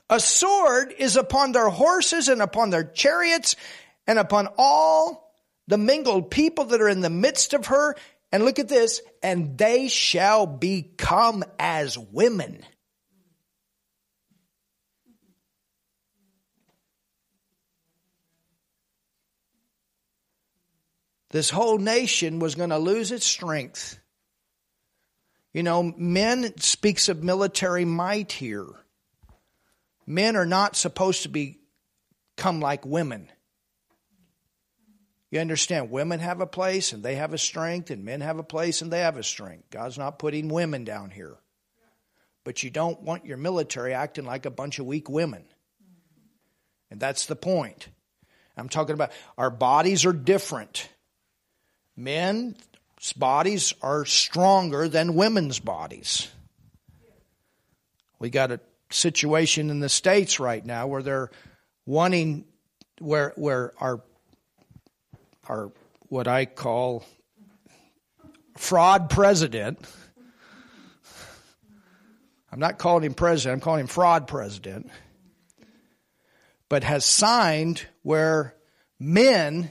A 0.10 0.19
sword 0.19 0.93
is 0.97 1.15
upon 1.15 1.54
their 1.54 1.69
horses 1.69 2.28
and 2.28 2.41
upon 2.41 2.69
their 2.69 2.84
chariots 2.84 3.56
and 4.06 4.19
upon 4.19 4.50
all 4.58 5.31
the 5.71 5.77
mingled 5.77 6.29
people 6.29 6.65
that 6.65 6.81
are 6.81 6.89
in 6.89 6.99
the 6.99 7.10
midst 7.10 7.53
of 7.53 7.67
her. 7.67 7.95
And 8.34 8.43
look 8.43 8.60
at 8.60 8.67
this, 8.67 9.01
and 9.23 9.57
they 9.57 9.88
shall 9.88 10.45
become 10.45 11.45
as 11.57 11.97
women. 11.97 12.65
This 21.29 21.49
whole 21.49 21.77
nation 21.77 22.39
was 22.39 22.55
going 22.55 22.71
to 22.71 22.77
lose 22.77 23.13
its 23.13 23.25
strength. 23.25 23.97
You 25.53 25.63
know, 25.63 25.84
men 25.84 26.57
speaks 26.57 27.07
of 27.07 27.23
military 27.23 27.86
might 27.86 28.34
here. 28.34 28.67
Men 30.05 30.36
are 30.36 30.45
not 30.45 30.75
supposed 30.75 31.23
to 31.23 31.29
become 31.29 32.60
like 32.60 32.86
women. 32.86 33.29
You 35.32 35.39
understand, 35.39 35.89
women 35.89 36.20
have 36.20 36.41
a 36.41 36.46
place 36.46 36.91
and 36.91 37.02
they 37.02 37.15
have 37.15 37.34
a 37.34 37.38
strength, 37.38 37.89
and 37.89 38.04
men 38.04 38.20
have 38.20 38.38
a 38.38 38.44
place 38.44 38.82
and 38.82 38.91
they 38.91 39.00
have 39.00 39.17
a 39.17 39.24
strength. 39.24 39.70
God's 39.70 39.98
not 39.98 40.20
putting 40.20 40.50
women 40.50 40.84
down 40.84 41.10
here. 41.10 41.38
But 42.44 42.63
you 42.63 42.70
don't 42.70 43.02
want 43.02 43.26
your 43.26 43.38
military 43.38 43.94
acting 43.94 44.26
like 44.26 44.46
a 44.46 44.52
bunch 44.52 44.80
of 44.80 44.86
weak 44.86 45.10
women. 45.10 45.46
And 46.89 47.00
that's 47.00 47.28
the 47.28 47.38
point. 47.38 47.88
I'm 48.58 48.67
talking 48.67 48.94
about 48.94 49.13
our 49.38 49.50
bodies 49.50 50.06
are 50.06 50.13
different. 50.13 50.89
Men's 51.96 52.58
bodies 53.15 53.74
are 53.82 54.04
stronger 54.04 54.89
than 54.89 55.15
women's 55.15 55.60
bodies. 55.60 56.28
We 58.20 58.30
got 58.30 58.52
a 58.52 58.60
situation 58.89 59.70
in 59.70 59.80
the 59.80 59.89
states 59.89 60.39
right 60.39 60.65
now 60.65 60.88
where 60.88 61.02
they're 61.02 61.32
wanting 61.86 62.46
where 63.00 63.34
where 63.36 63.74
our 63.80 64.02
our 65.47 65.71
what 66.10 66.27
I 66.27 66.45
call 66.45 67.04
fraud 68.58 69.10
president 69.10 69.80
I'm 72.51 72.60
not 72.60 72.77
calling 72.77 73.06
him 73.06 73.13
president, 73.13 73.56
I'm 73.56 73.62
calling 73.62 73.82
him 73.82 73.88
fraud 73.88 74.27
president 74.27 74.89
but 76.71 76.86
has 76.86 77.06
signed 77.06 77.86
where 78.01 78.56
men 78.97 79.69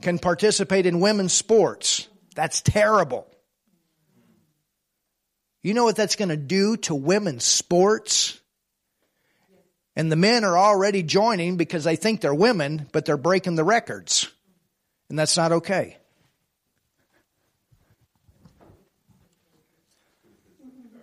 can 0.00 0.18
participate 0.18 0.84
in 0.84 0.98
women's 0.98 1.32
sports. 1.32 2.08
That's 2.34 2.60
terrible. 2.60 3.24
You 5.62 5.74
know 5.74 5.84
what 5.84 5.94
that's 5.94 6.16
going 6.16 6.30
to 6.30 6.36
do 6.36 6.76
to 6.78 6.94
women's 6.96 7.44
sports? 7.44 8.40
And 9.94 10.10
the 10.10 10.16
men 10.16 10.42
are 10.42 10.58
already 10.58 11.04
joining 11.04 11.56
because 11.56 11.84
they 11.84 11.94
think 11.94 12.20
they're 12.20 12.34
women, 12.34 12.88
but 12.90 13.04
they're 13.04 13.16
breaking 13.16 13.54
the 13.54 13.62
records. 13.62 14.28
And 15.12 15.18
that's 15.18 15.36
not 15.36 15.52
okay. 15.52 15.98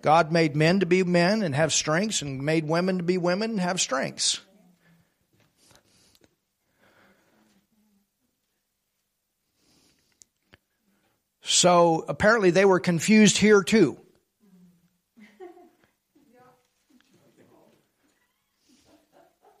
God 0.02 0.32
made 0.32 0.56
men 0.56 0.80
to 0.80 0.86
be 0.86 1.04
men 1.04 1.44
and 1.44 1.54
have 1.54 1.72
strengths, 1.72 2.20
and 2.20 2.42
made 2.42 2.66
women 2.66 2.98
to 2.98 3.04
be 3.04 3.18
women 3.18 3.52
and 3.52 3.60
have 3.60 3.80
strengths. 3.80 4.40
So 11.42 12.04
apparently 12.08 12.50
they 12.50 12.64
were 12.64 12.80
confused 12.80 13.38
here 13.38 13.62
too. 13.62 13.96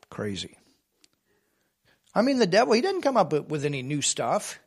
Crazy. 0.08 0.59
I 2.14 2.22
mean, 2.22 2.38
the 2.38 2.46
devil, 2.46 2.74
he 2.74 2.80
didn't 2.80 3.02
come 3.02 3.16
up 3.16 3.32
with 3.32 3.64
any 3.64 3.82
new 3.82 4.02
stuff. 4.02 4.58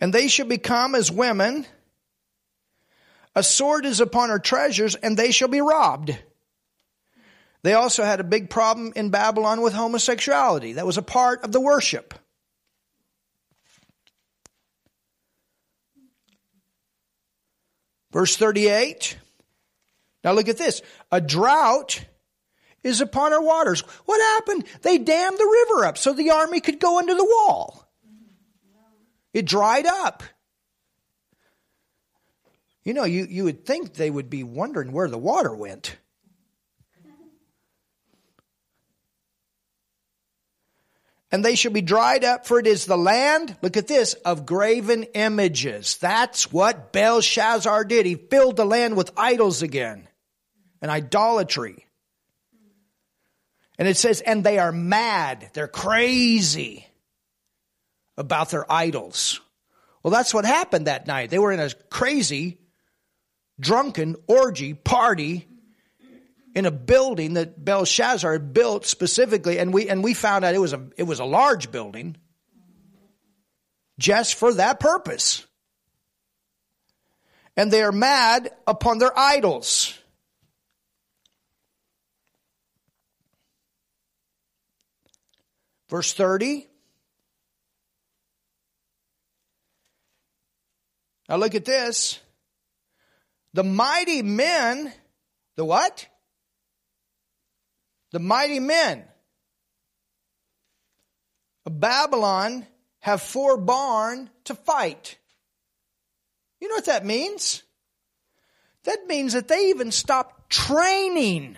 And 0.00 0.12
they 0.12 0.28
shall 0.28 0.46
become 0.46 0.94
as 0.94 1.10
women. 1.10 1.66
A 3.34 3.42
sword 3.42 3.86
is 3.86 4.00
upon 4.00 4.30
her 4.30 4.38
treasures, 4.38 4.94
and 4.94 5.16
they 5.16 5.30
shall 5.30 5.48
be 5.48 5.60
robbed. 5.60 6.16
They 7.62 7.74
also 7.74 8.04
had 8.04 8.20
a 8.20 8.24
big 8.24 8.50
problem 8.50 8.92
in 8.94 9.10
Babylon 9.10 9.60
with 9.60 9.72
homosexuality. 9.72 10.74
That 10.74 10.86
was 10.86 10.98
a 10.98 11.02
part 11.02 11.44
of 11.44 11.52
the 11.52 11.60
worship. 11.60 12.14
Verse 18.12 18.36
38. 18.36 19.18
Now 20.24 20.32
look 20.32 20.48
at 20.48 20.58
this. 20.58 20.80
A 21.12 21.20
drought 21.20 22.04
is 22.86 23.00
upon 23.00 23.32
our 23.32 23.42
waters. 23.42 23.80
What 24.06 24.20
happened? 24.20 24.64
They 24.82 24.98
dammed 24.98 25.38
the 25.38 25.66
river 25.68 25.84
up 25.86 25.98
so 25.98 26.12
the 26.12 26.30
army 26.30 26.60
could 26.60 26.80
go 26.80 26.98
under 26.98 27.14
the 27.14 27.24
wall. 27.24 27.86
It 29.34 29.44
dried 29.44 29.86
up. 29.86 30.22
You 32.84 32.94
know, 32.94 33.04
you, 33.04 33.26
you 33.28 33.44
would 33.44 33.66
think 33.66 33.94
they 33.94 34.10
would 34.10 34.30
be 34.30 34.44
wondering 34.44 34.92
where 34.92 35.08
the 35.08 35.18
water 35.18 35.54
went. 35.54 35.96
and 41.32 41.44
they 41.44 41.54
shall 41.54 41.72
be 41.72 41.82
dried 41.82 42.24
up, 42.24 42.46
for 42.46 42.58
it 42.58 42.66
is 42.66 42.86
the 42.86 42.96
land, 42.96 43.56
look 43.60 43.76
at 43.76 43.88
this, 43.88 44.14
of 44.14 44.46
graven 44.46 45.02
images. 45.14 45.98
That's 45.98 46.52
what 46.52 46.92
Belshazzar 46.92 47.84
did. 47.84 48.06
He 48.06 48.14
filled 48.14 48.56
the 48.56 48.64
land 48.64 48.96
with 48.96 49.10
idols 49.16 49.60
again 49.60 50.08
and 50.80 50.90
idolatry. 50.90 51.84
And 53.78 53.86
it 53.86 53.96
says, 53.96 54.20
and 54.20 54.42
they 54.42 54.58
are 54.58 54.72
mad. 54.72 55.50
They're 55.52 55.68
crazy 55.68 56.86
about 58.16 58.50
their 58.50 58.70
idols. 58.70 59.40
Well, 60.02 60.12
that's 60.12 60.32
what 60.32 60.44
happened 60.44 60.86
that 60.86 61.06
night. 61.06 61.30
They 61.30 61.38
were 61.38 61.52
in 61.52 61.60
a 61.60 61.70
crazy, 61.90 62.58
drunken 63.60 64.16
orgy 64.26 64.72
party 64.72 65.46
in 66.54 66.64
a 66.64 66.70
building 66.70 67.34
that 67.34 67.62
Belshazzar 67.62 68.32
had 68.32 68.54
built 68.54 68.86
specifically, 68.86 69.58
and 69.58 69.74
we 69.74 69.90
and 69.90 70.02
we 70.02 70.14
found 70.14 70.44
out 70.44 70.54
it 70.54 70.60
was 70.60 70.72
a 70.72 70.88
it 70.96 71.02
was 71.02 71.18
a 71.18 71.24
large 71.24 71.70
building 71.70 72.16
just 73.98 74.36
for 74.36 74.54
that 74.54 74.80
purpose. 74.80 75.46
And 77.56 77.70
they 77.70 77.82
are 77.82 77.92
mad 77.92 78.50
upon 78.66 78.98
their 78.98 79.16
idols. 79.18 79.98
Verse 85.88 86.12
30. 86.12 86.66
Now 91.28 91.36
look 91.36 91.54
at 91.54 91.64
this. 91.64 92.20
The 93.52 93.64
mighty 93.64 94.22
men, 94.22 94.92
the 95.56 95.64
what? 95.64 96.06
The 98.12 98.18
mighty 98.18 98.60
men 98.60 99.04
of 101.64 101.80
Babylon 101.80 102.66
have 103.00 103.22
forborne 103.22 104.30
to 104.44 104.54
fight. 104.54 105.18
You 106.60 106.68
know 106.68 106.76
what 106.76 106.86
that 106.86 107.04
means? 107.04 107.62
That 108.84 109.06
means 109.06 109.32
that 109.32 109.48
they 109.48 109.70
even 109.70 109.90
stopped 109.90 110.50
training 110.50 111.56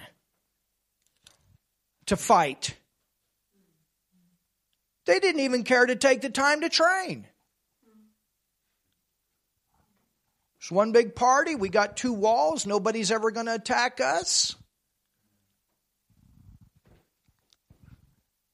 to 2.06 2.16
fight. 2.16 2.74
They 5.08 5.20
didn't 5.20 5.40
even 5.40 5.64
care 5.64 5.86
to 5.86 5.96
take 5.96 6.20
the 6.20 6.28
time 6.28 6.60
to 6.60 6.68
train. 6.68 7.26
It's 10.60 10.70
one 10.70 10.92
big 10.92 11.14
party. 11.14 11.54
We 11.54 11.70
got 11.70 11.96
two 11.96 12.12
walls. 12.12 12.66
Nobody's 12.66 13.10
ever 13.10 13.30
going 13.30 13.46
to 13.46 13.54
attack 13.54 14.02
us. 14.02 14.54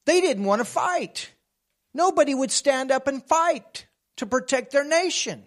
They 0.05 0.21
didn't 0.21 0.45
want 0.45 0.61
to 0.61 0.65
fight. 0.65 1.33
Nobody 1.93 2.37
would 2.37 2.53
stand 2.53 2.93
up 2.93 3.09
and 3.09 3.21
fight 3.25 3.87
to 4.19 4.27
protect 4.27 4.71
their 4.71 4.85
nation. 4.85 5.43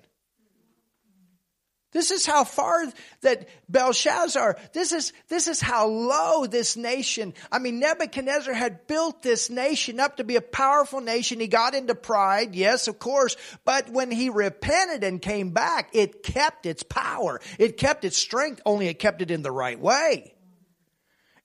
This 1.98 2.12
is 2.12 2.28
how 2.28 2.44
far 2.44 2.86
that 3.22 3.50
Belshazzar, 3.70 4.60
this 4.72 4.92
is, 4.92 5.14
this 5.30 5.48
is 5.48 5.60
how 5.60 5.88
low 5.88 6.46
this 6.46 6.78
nation, 6.78 7.34
I 7.52 7.58
mean, 7.58 7.80
Nebuchadnezzar 7.80 8.54
had 8.54 8.86
built 8.86 9.24
this 9.24 9.50
nation 9.50 10.00
up 10.00 10.18
to 10.18 10.24
be 10.24 10.36
a 10.36 10.42
powerful 10.42 11.02
nation. 11.02 11.40
He 11.40 11.48
got 11.48 11.74
into 11.74 11.96
pride, 11.96 12.54
yes, 12.54 12.88
of 12.88 13.00
course, 13.00 13.36
but 13.66 13.90
when 13.90 14.12
he 14.12 14.30
repented 14.30 15.04
and 15.04 15.20
came 15.20 15.50
back, 15.50 15.90
it 15.94 16.22
kept 16.22 16.68
its 16.68 16.84
power. 16.84 17.42
It 17.58 17.78
kept 17.78 18.06
its 18.06 18.16
strength, 18.16 18.62
only 18.64 18.90
it 18.90 19.00
kept 19.00 19.24
it 19.24 19.32
in 19.32 19.42
the 19.42 19.52
right 19.52 19.80
way. 19.80 20.36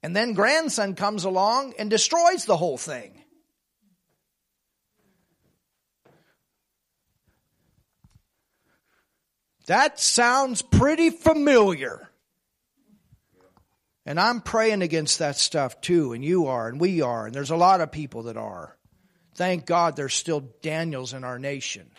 And 0.03 0.15
then 0.15 0.35
grandson 0.35 0.97
comes 0.97 1.25
along 1.25 1.73
and 1.79 1.89
destroys 1.89 2.45
the 2.45 2.59
whole 2.59 2.77
thing. 2.77 3.22
That 9.67 10.01
sounds 10.01 10.63
pretty 10.63 11.11
familiar. 11.11 12.09
And 14.05 14.19
I'm 14.19 14.41
praying 14.41 14.83
against 14.83 15.21
that 15.21 15.37
stuff 15.37 15.81
too, 15.81 16.13
and 16.13 16.25
you 16.25 16.47
are, 16.47 16.69
and 16.69 16.81
we 16.81 17.03
are, 17.03 17.27
and 17.27 17.35
there's 17.35 17.51
a 17.51 17.57
lot 17.57 17.81
of 17.81 17.93
people 17.93 18.25
that 18.25 18.37
are. 18.37 18.77
Thank 19.37 19.65
God 19.65 19.95
there's 19.95 20.15
still 20.15 20.41
Daniels 20.61 21.13
in 21.15 21.23
our 21.23 21.39
nation. 21.39 21.91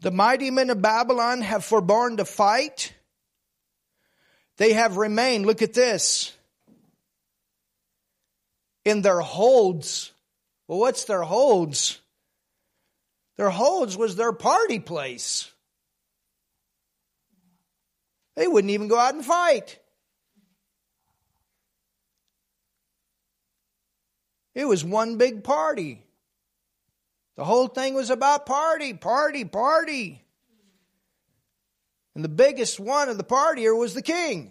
The 0.00 0.12
mighty 0.12 0.52
men 0.52 0.70
of 0.70 0.80
Babylon 0.80 1.40
have 1.40 1.64
forborne 1.64 2.18
to 2.18 2.24
fight 2.24 2.92
they 4.56 4.72
have 4.72 4.96
remained, 4.96 5.46
look 5.46 5.62
at 5.62 5.74
this, 5.74 6.32
in 8.84 9.02
their 9.02 9.20
holds. 9.20 10.12
Well, 10.68 10.78
what's 10.78 11.04
their 11.04 11.22
holds? 11.22 12.00
Their 13.36 13.50
holds 13.50 13.96
was 13.96 14.16
their 14.16 14.32
party 14.32 14.78
place. 14.78 15.50
They 18.34 18.46
wouldn't 18.46 18.70
even 18.70 18.88
go 18.88 18.98
out 18.98 19.14
and 19.14 19.24
fight. 19.24 19.78
It 24.54 24.66
was 24.66 24.82
one 24.82 25.18
big 25.18 25.44
party. 25.44 26.02
The 27.36 27.44
whole 27.44 27.68
thing 27.68 27.92
was 27.92 28.08
about 28.08 28.46
party, 28.46 28.94
party, 28.94 29.44
party. 29.44 30.22
And 32.16 32.24
the 32.24 32.30
biggest 32.30 32.80
one 32.80 33.10
of 33.10 33.18
the 33.18 33.24
partier 33.24 33.78
was 33.78 33.92
the 33.92 34.00
king. 34.00 34.50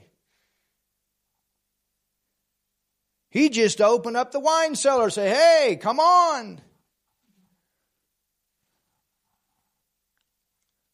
He 3.31 3.49
just 3.49 3.81
opened 3.81 4.15
up 4.15 4.31
the 4.31 4.39
wine 4.39 4.75
cellar, 4.75 5.09
say, 5.09 5.29
"Hey, 5.29 5.75
come 5.75 5.99
on." 5.99 6.61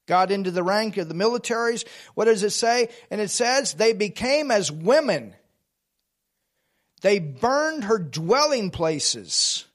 Got 0.08 0.32
into 0.32 0.50
the 0.50 0.64
rank 0.64 0.96
of 0.96 1.10
the 1.10 1.14
militaries. 1.14 1.86
What 2.16 2.26
does 2.26 2.42
it 2.42 2.52
say? 2.52 2.88
And 3.12 3.20
it 3.20 3.32
says, 3.32 3.74
they 3.74 3.92
became 3.92 4.50
as 4.50 4.72
women. 4.72 5.36
They 7.02 7.20
burned 7.20 7.84
her 7.84 8.00
dwelling 8.00 8.72
places. 8.72 9.66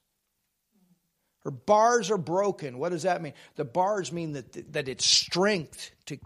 Her 1.41 1.51
bars 1.51 2.11
are 2.11 2.17
broken. 2.17 2.77
What 2.77 2.89
does 2.89 3.03
that 3.03 3.21
mean? 3.21 3.33
The 3.55 3.65
bars 3.65 4.11
mean 4.11 4.33
that, 4.33 4.73
that 4.73 4.87
it's 4.89 5.05
strength 5.05 5.91
to, 6.07 6.17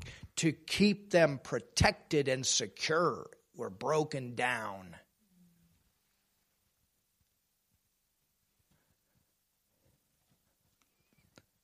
to 0.42 0.52
keep 0.52 1.12
them 1.12 1.40
protected 1.44 2.28
and 2.28 2.44
secure 2.44 3.30
were 3.56 3.70
broken 3.70 4.34
down. 4.34 4.96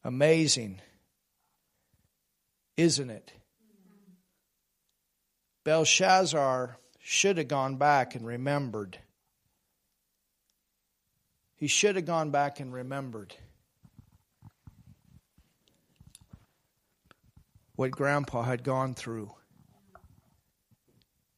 Amazing, 0.03 0.79
isn't 2.77 3.09
it? 3.09 3.33
Belshazzar 5.63 6.77
should 6.99 7.39
have 7.39 7.47
gone 7.47 7.77
back 7.77 8.13
and 8.13 8.27
remembered. 8.27 8.99
He 11.55 11.65
should 11.65 11.95
have 11.95 12.05
gone 12.05 12.29
back 12.29 12.59
and 12.59 12.71
remembered. 12.71 13.33
What 17.77 17.91
Grandpa 17.91 18.41
had 18.41 18.63
gone 18.63 18.95
through. 18.95 19.31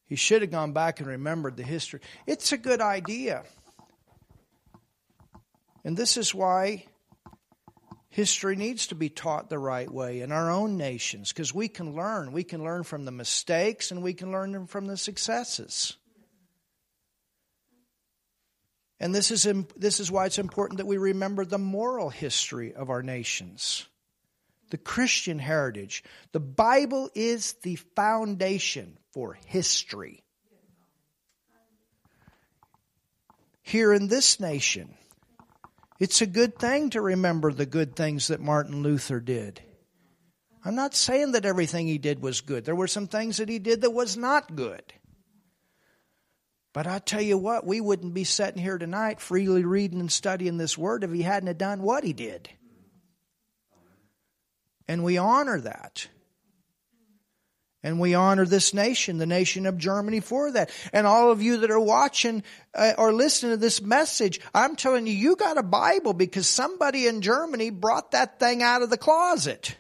He 0.06 0.16
should 0.16 0.42
have 0.42 0.50
gone 0.50 0.72
back 0.72 1.00
and 1.00 1.08
remembered 1.08 1.58
the 1.58 1.64
history. 1.64 2.00
It's 2.26 2.52
a 2.54 2.58
good 2.58 2.82
idea. 2.82 3.44
And 5.84 5.96
this 5.96 6.18
is 6.18 6.34
why 6.34 6.86
history 8.08 8.56
needs 8.56 8.88
to 8.88 8.96
be 8.96 9.10
taught 9.10 9.50
the 9.50 9.60
right 9.60 9.92
way 9.92 10.22
in 10.22 10.32
our 10.32 10.50
own 10.50 10.78
nations 10.78 11.32
because 11.32 11.54
we 11.54 11.68
can 11.68 11.94
learn. 11.94 12.32
We 12.32 12.46
can 12.46 12.64
learn 12.64 12.84
from 12.84 13.04
the 13.04 13.12
mistakes 13.12 13.92
and 13.92 14.02
we 14.02 14.14
can 14.14 14.32
learn 14.32 14.66
from 14.66 14.88
the 14.88 14.98
successes. 14.98 15.98
And 18.98 19.14
this 19.14 19.30
is, 19.30 19.44
this 19.76 20.00
is 20.00 20.10
why 20.10 20.26
it's 20.26 20.40
important 20.40 20.78
that 20.78 20.88
we 20.88 20.98
remember 20.98 21.44
the 21.44 21.60
moral 21.60 22.10
history 22.10 22.74
of 22.74 22.90
our 22.90 23.04
nations 23.04 23.86
the 24.70 24.78
Christian 24.78 25.40
heritage. 25.40 26.04
The 26.32 26.40
Bible 26.40 27.10
is 27.16 27.54
the 27.64 27.76
foundation 27.76 28.98
for 29.12 29.38
history. 29.46 30.24
Here 33.62 33.94
in 33.94 34.08
this 34.08 34.40
nation, 34.40 34.96
it's 36.00 36.22
a 36.22 36.26
good 36.26 36.58
thing 36.58 36.92
to 36.92 37.02
remember 37.02 37.52
the 37.52 37.66
good 37.66 37.96
things 37.96 38.28
that 38.28 38.40
Martin 38.40 38.82
Luther 38.82 39.20
did. 39.20 39.62
I'm 40.64 40.76
not 40.76 40.96
saying 40.96 41.34
that 41.34 41.46
everything 41.46 41.88
he 41.88 41.98
did 41.98 42.22
was 42.22 42.42
good. 42.42 42.66
There 42.66 42.76
were 42.76 42.88
some 42.88 43.08
things 43.08 43.38
that 43.38 43.50
he 43.50 43.60
did 43.60 43.82
that 43.82 43.92
was 43.92 44.18
not 44.18 44.56
good. 44.56 44.94
But 46.74 46.86
I 46.86 47.00
tell 47.00 47.22
you 47.22 47.38
what, 47.38 47.66
we 47.66 47.82
wouldn't 47.82 48.14
be 48.14 48.24
sitting 48.24 48.62
here 48.62 48.78
tonight 48.78 49.20
freely 49.20 49.66
reading 49.66 50.00
and 50.00 50.12
studying 50.12 50.58
this 50.58 50.78
word 50.78 51.04
if 51.04 51.12
he 51.12 51.24
hadn't 51.24 51.58
done 51.58 51.82
what 51.82 52.04
he 52.04 52.14
did. 52.14 52.50
And 54.90 55.04
we 55.04 55.20
honor 55.20 55.62
that. 55.62 56.08
And 57.84 58.00
we 58.00 58.16
honor 58.16 58.46
this 58.48 58.74
nation, 58.74 59.20
the 59.20 59.28
nation 59.28 59.68
of 59.68 59.78
Germany 59.78 60.20
for 60.20 60.52
that. 60.52 60.72
And 60.92 61.06
all 61.06 61.32
of 61.32 61.44
you 61.44 61.58
that 61.58 61.70
are 61.70 61.80
watching 61.80 62.44
uh, 62.74 62.94
or 62.98 63.14
listening 63.14 63.52
to 63.52 63.58
this 63.58 63.84
message, 63.84 64.42
I'm 64.52 64.76
telling 64.76 65.06
you, 65.06 65.14
you 65.14 65.36
got 65.36 65.60
a 65.60 65.64
Bible 65.64 66.14
because 66.14 66.48
somebody 66.48 67.06
in 67.06 67.22
Germany 67.22 67.70
brought 67.70 68.12
that 68.12 68.40
thing 68.40 68.64
out 68.64 68.82
of 68.82 68.90
the 68.90 68.98
closet 68.98 69.78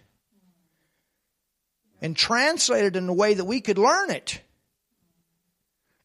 and 2.01 2.15
translated 2.15 2.95
it 2.95 2.99
in 2.99 3.09
a 3.09 3.13
way 3.13 3.33
that 3.33 3.45
we 3.45 3.61
could 3.61 3.79
learn 3.79 4.11
it 4.11 4.41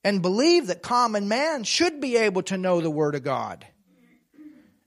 and 0.03 0.23
believe 0.23 0.69
that 0.69 0.83
common 0.83 1.29
man 1.29 1.63
should 1.63 2.01
be 2.01 2.17
able 2.17 2.43
to 2.45 2.57
know 2.57 2.81
the 2.81 2.91
Word 2.91 3.15
of 3.15 3.23
God 3.23 3.67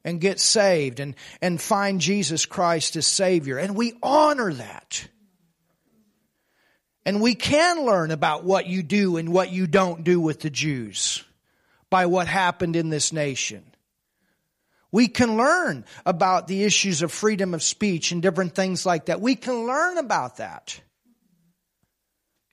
and 0.08 0.22
get 0.22 0.40
saved 0.40 1.02
and, 1.02 1.16
and 1.42 1.62
find 1.62 2.00
Jesus 2.00 2.46
Christ 2.46 2.96
as 2.96 3.06
Savior. 3.06 3.58
And 3.58 3.76
we 3.76 3.94
honor 4.02 4.54
that. 4.54 5.06
And 7.06 7.22
we 7.22 7.36
can 7.36 7.86
learn 7.86 8.12
about 8.12 8.46
what 8.46 8.68
you 8.68 8.84
do 8.84 9.18
and 9.18 9.34
what 9.34 9.52
you 9.52 9.68
don't 9.68 10.06
do 10.06 10.22
with 10.22 10.40
the 10.40 10.50
Jews 10.50 11.26
by 11.90 12.06
what 12.06 12.28
happened 12.28 12.78
in 12.78 12.88
this 12.88 13.12
nation. 13.12 13.66
We 14.94 15.10
can 15.10 15.36
learn 15.36 15.84
about 16.06 16.48
the 16.48 16.64
issues 16.64 17.02
of 17.02 17.12
freedom 17.12 17.54
of 17.54 17.62
speech 17.62 18.14
and 18.14 18.22
different 18.22 18.56
things 18.56 18.86
like 18.86 19.08
that. 19.08 19.20
We 19.20 19.36
can 19.36 19.68
learn 19.68 19.98
about 19.98 20.38
that. 20.38 20.80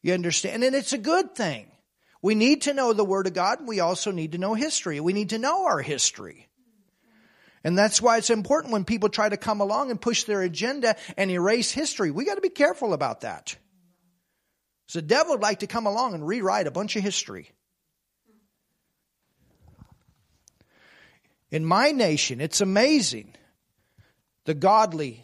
You 0.02 0.12
understand? 0.12 0.64
And 0.64 0.74
it's 0.74 0.92
a 0.92 0.98
good 0.98 1.36
thing. 1.36 1.70
We 2.20 2.34
need 2.34 2.62
to 2.62 2.74
know 2.74 2.92
the 2.92 3.04
Word 3.04 3.28
of 3.28 3.32
God. 3.32 3.60
And 3.60 3.68
we 3.68 3.78
also 3.78 4.10
need 4.10 4.32
to 4.32 4.38
know 4.38 4.54
history. 4.54 4.98
We 4.98 5.12
need 5.12 5.30
to 5.30 5.38
know 5.38 5.66
our 5.66 5.80
history. 5.80 6.48
And 7.64 7.78
that's 7.78 8.02
why 8.02 8.18
it's 8.18 8.28
important 8.28 8.74
when 8.74 8.84
people 8.84 9.08
try 9.08 9.28
to 9.28 9.38
come 9.38 9.62
along 9.62 9.90
and 9.90 9.98
push 9.98 10.24
their 10.24 10.42
agenda 10.42 10.96
and 11.16 11.30
erase 11.30 11.70
history. 11.70 12.10
We 12.10 12.26
got 12.26 12.34
to 12.34 12.42
be 12.42 12.50
careful 12.50 12.92
about 12.92 13.22
that. 13.22 13.56
So 14.86 15.00
the 15.00 15.06
devil 15.06 15.32
would 15.32 15.42
like 15.42 15.60
to 15.60 15.66
come 15.66 15.86
along 15.86 16.12
and 16.12 16.26
rewrite 16.26 16.66
a 16.66 16.70
bunch 16.70 16.94
of 16.94 17.02
history. 17.02 17.50
In 21.50 21.64
my 21.64 21.90
nation, 21.90 22.42
it's 22.42 22.60
amazing 22.60 23.34
the 24.44 24.54
godly 24.54 25.22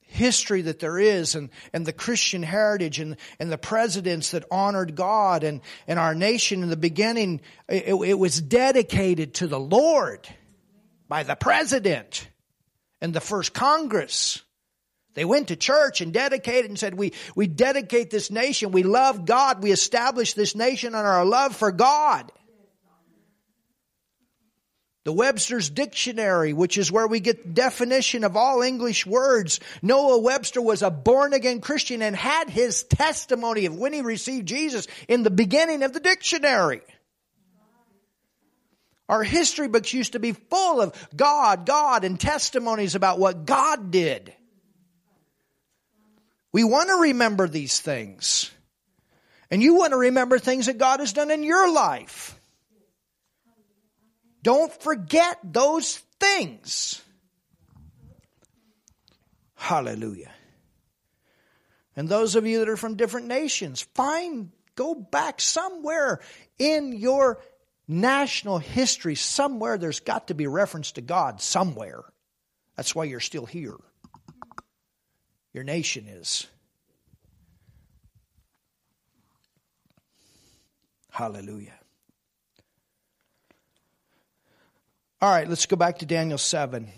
history 0.00 0.62
that 0.62 0.80
there 0.80 0.98
is 0.98 1.34
and, 1.34 1.48
and 1.72 1.86
the 1.86 1.92
Christian 1.92 2.42
heritage 2.42 2.98
and, 3.00 3.16
and 3.38 3.50
the 3.50 3.58
presidents 3.58 4.32
that 4.32 4.44
honored 4.50 4.94
God 4.94 5.44
and, 5.44 5.62
and 5.86 5.98
our 5.98 6.14
nation 6.14 6.62
in 6.62 6.68
the 6.68 6.76
beginning, 6.76 7.40
it, 7.68 7.94
it 7.94 8.18
was 8.18 8.40
dedicated 8.40 9.34
to 9.34 9.46
the 9.46 9.60
Lord 9.60 10.28
by 11.08 11.22
the 11.22 11.36
president 11.36 12.28
and 13.00 13.14
the 13.14 13.20
first 13.20 13.52
Congress. 13.52 14.42
They 15.14 15.24
went 15.24 15.48
to 15.48 15.56
church 15.56 16.00
and 16.00 16.12
dedicated 16.12 16.70
and 16.70 16.78
said, 16.78 16.94
we, 16.94 17.14
we 17.34 17.46
dedicate 17.46 18.10
this 18.10 18.30
nation. 18.30 18.70
We 18.70 18.82
love 18.82 19.24
God. 19.24 19.62
We 19.62 19.72
establish 19.72 20.34
this 20.34 20.54
nation 20.54 20.94
on 20.94 21.06
our 21.06 21.24
love 21.24 21.56
for 21.56 21.72
God. 21.72 22.30
The 25.04 25.12
Webster's 25.12 25.70
Dictionary, 25.70 26.52
which 26.52 26.76
is 26.76 26.90
where 26.90 27.06
we 27.06 27.20
get 27.20 27.42
the 27.44 27.48
definition 27.50 28.24
of 28.24 28.36
all 28.36 28.60
English 28.60 29.06
words. 29.06 29.60
Noah 29.80 30.18
Webster 30.18 30.60
was 30.60 30.82
a 30.82 30.90
born 30.90 31.32
again 31.32 31.60
Christian 31.60 32.02
and 32.02 32.16
had 32.16 32.50
his 32.50 32.82
testimony 32.82 33.66
of 33.66 33.76
when 33.76 33.92
he 33.92 34.02
received 34.02 34.48
Jesus 34.48 34.88
in 35.06 35.22
the 35.22 35.30
beginning 35.30 35.84
of 35.84 35.92
the 35.92 36.00
dictionary. 36.00 36.82
Our 39.08 39.22
history 39.22 39.68
books 39.68 39.92
used 39.92 40.12
to 40.12 40.18
be 40.18 40.32
full 40.32 40.80
of 40.80 40.94
God, 41.14 41.64
God, 41.64 42.04
and 42.04 42.18
testimonies 42.18 42.94
about 42.94 43.18
what 43.18 43.46
God 43.46 43.90
did. 43.90 44.32
We 46.52 46.64
want 46.64 46.88
to 46.88 46.96
remember 46.96 47.46
these 47.46 47.80
things. 47.80 48.50
And 49.50 49.62
you 49.62 49.74
want 49.74 49.92
to 49.92 49.96
remember 49.96 50.38
things 50.38 50.66
that 50.66 50.78
God 50.78 51.00
has 51.00 51.12
done 51.12 51.30
in 51.30 51.44
your 51.44 51.72
life. 51.72 52.38
Don't 54.42 54.72
forget 54.72 55.38
those 55.44 55.96
things. 56.18 57.00
Hallelujah. 59.54 60.32
And 61.96 62.08
those 62.08 62.36
of 62.36 62.46
you 62.46 62.58
that 62.60 62.68
are 62.68 62.76
from 62.76 62.96
different 62.96 63.26
nations, 63.26 63.82
find, 63.94 64.50
go 64.74 64.94
back 64.94 65.40
somewhere 65.40 66.20
in 66.58 66.92
your 66.92 67.40
national 67.88 68.58
history, 68.58 69.14
somewhere 69.14 69.78
there's 69.78 70.00
got 70.00 70.28
to 70.28 70.34
be 70.34 70.46
reference 70.46 70.92
to 70.92 71.00
God 71.00 71.40
somewhere. 71.40 72.02
That's 72.76 72.94
why 72.94 73.04
you're 73.04 73.20
still 73.20 73.46
here. 73.46 73.76
Your 75.52 75.64
nation 75.64 76.06
is. 76.06 76.46
Hallelujah. 81.10 81.72
All 85.22 85.30
right, 85.30 85.48
let's 85.48 85.64
go 85.64 85.76
back 85.76 85.98
to 86.00 86.06
Daniel 86.06 86.36
7. 86.36 86.88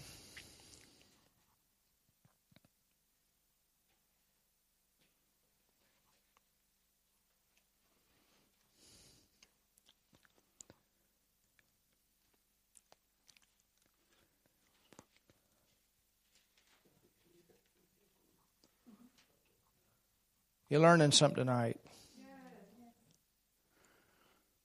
You're 20.69 20.81
learning 20.81 21.13
something 21.13 21.45
tonight. 21.45 21.81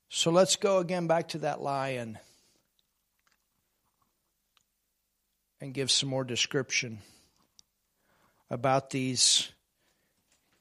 So 0.09 0.31
let's 0.31 0.55
go 0.55 0.77
again 0.77 1.07
back 1.07 1.29
to 1.29 1.39
that 1.39 1.61
lion. 1.61 2.19
and 5.63 5.73
give 5.73 5.89
some 5.89 6.09
more 6.09 6.25
description 6.25 6.99
about 8.49 8.89
these 8.89 9.49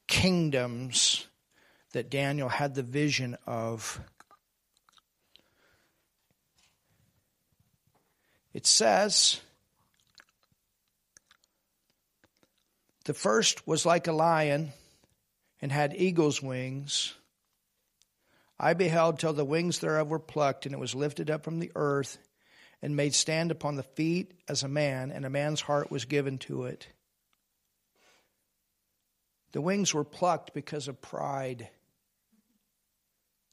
kingdoms 0.07 1.27
that 1.91 2.09
Daniel 2.09 2.49
had 2.49 2.77
the 2.77 2.85
vision 2.85 3.37
of. 3.45 4.01
It 8.55 8.65
says, 8.65 9.41
the 13.05 13.13
first 13.13 13.67
was 13.67 13.85
like 13.85 14.07
a 14.07 14.13
lion 14.13 14.73
and 15.63 15.71
had 15.71 15.95
eagle's 15.95 16.43
wings. 16.43 17.15
I 18.59 18.75
beheld 18.75 19.19
till 19.19 19.33
the 19.33 19.45
wings 19.45 19.79
thereof 19.79 20.09
were 20.09 20.19
plucked, 20.19 20.67
and 20.67 20.75
it 20.75 20.79
was 20.79 20.95
lifted 20.95 21.31
up 21.31 21.45
from 21.45 21.61
the 21.61 21.73
earth 21.77 22.19
and 22.83 22.97
made 22.97 23.15
stand 23.15 23.53
upon 23.53 23.77
the 23.77 23.83
feet 23.85 24.33
as 24.49 24.65
a 24.65 24.69
man, 24.69 25.13
and 25.13 25.25
a 25.25 25.31
man's 25.31 25.61
heart 25.61 25.91
was 25.91 26.05
given 26.05 26.39
to 26.39 26.65
it. 26.65 26.89
The 29.53 29.61
wings 29.61 29.95
were 29.95 30.05
plucked 30.05 30.53
because 30.53 30.89
of 30.89 31.01
pride. 31.01 31.69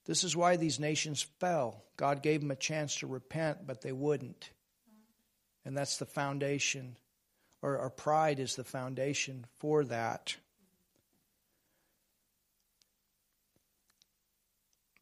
This 0.05 0.23
is 0.23 0.35
why 0.35 0.55
these 0.55 0.79
nations 0.79 1.21
fell. 1.39 1.83
God 1.95 2.23
gave 2.23 2.41
them 2.41 2.51
a 2.51 2.55
chance 2.55 2.95
to 2.97 3.07
repent, 3.07 3.67
but 3.67 3.81
they 3.81 3.91
wouldn't. 3.91 4.49
And 5.63 5.77
that's 5.77 5.97
the 5.97 6.05
foundation, 6.05 6.97
or, 7.61 7.77
or 7.77 7.89
pride 7.91 8.39
is 8.39 8.55
the 8.55 8.63
foundation 8.63 9.45
for 9.59 9.83
that. 9.85 10.37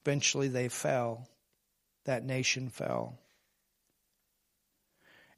Eventually 0.08 0.48
they 0.48 0.70
fell. 0.70 1.28
That 2.06 2.24
nation 2.24 2.70
fell. 2.70 3.20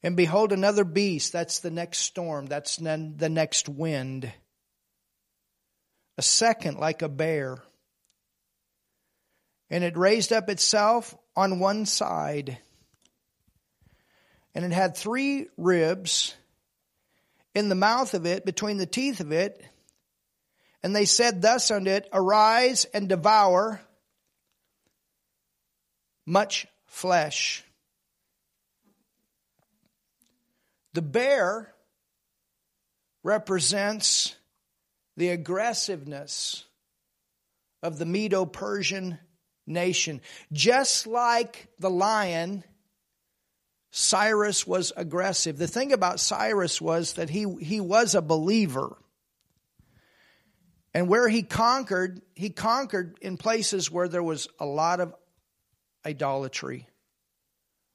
And 0.04 0.16
behold, 0.16 0.52
another 0.54 0.84
beast. 0.84 1.34
That's 1.34 1.62
the 1.62 1.72
next 1.72 1.98
storm. 1.98 2.46
That's 2.46 2.76
the 2.76 3.30
next 3.32 3.68
wind. 3.68 4.32
A 6.20 6.22
second 6.22 6.78
like 6.78 7.02
a 7.02 7.10
bear. 7.10 7.58
And 9.72 9.84
it 9.84 9.98
raised 9.98 10.32
up 10.32 10.52
itself 10.52 11.18
on 11.36 11.60
one 11.60 11.88
side. 11.88 12.60
And 14.54 14.64
it 14.64 14.72
had 14.72 14.96
three 14.96 15.48
ribs 15.58 16.36
in 17.56 17.70
the 17.70 17.76
mouth 17.76 18.14
of 18.14 18.28
it, 18.28 18.46
between 18.46 18.78
the 18.78 18.86
teeth 18.86 19.20
of 19.20 19.32
it. 19.32 19.66
And 20.84 20.96
they 20.96 21.06
said 21.06 21.42
thus 21.42 21.72
unto 21.72 21.90
it, 21.90 22.08
Arise 22.14 22.86
and 22.94 23.10
devour 23.10 23.82
much 26.30 26.68
flesh. 26.86 27.64
The 30.94 31.02
bear 31.02 31.74
represents 33.24 34.36
the 35.18 35.30
aggressiveness 35.30 36.66
of 37.82 37.98
the 37.98 38.06
Medo 38.06 38.46
Persian 38.46 39.18
nation. 39.66 40.22
Just 40.54 41.08
like 41.08 41.68
the 41.80 41.90
lion, 41.90 42.64
Cyrus 43.90 44.68
was 44.68 44.94
aggressive. 44.96 45.58
The 45.58 45.68
thing 45.68 45.94
about 45.94 46.20
Cyrus 46.20 46.80
was 46.80 47.14
that 47.14 47.32
he, 47.32 47.52
he 47.60 47.82
was 47.82 48.14
a 48.14 48.22
believer. 48.22 48.96
And 50.94 51.08
where 51.08 51.28
he 51.28 51.42
conquered, 51.42 52.22
he 52.36 52.52
conquered 52.52 53.18
in 53.20 53.38
places 53.38 53.90
where 53.90 54.08
there 54.08 54.24
was 54.24 54.48
a 54.60 54.66
lot 54.66 55.00
of 55.00 55.16
idolatry, 56.06 56.88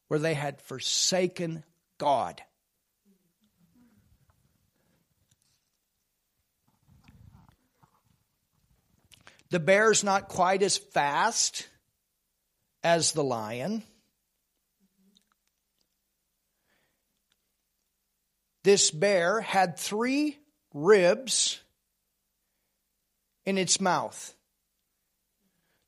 where 0.09 0.21
they 0.21 0.35
had 0.35 0.61
forsaken 0.61 1.65
God. 1.99 2.43
The 9.51 9.61
bear's 9.61 10.03
not 10.03 10.29
quite 10.29 10.63
as 10.63 10.77
fast 10.77 11.69
as 12.83 13.13
the 13.13 13.23
lion. 13.23 13.85
This 18.65 18.91
bear 18.91 19.41
had 19.41 19.79
three 19.79 20.39
ribs 20.73 21.61
in 23.45 23.59
its 23.59 23.81
mouth. 23.81 24.35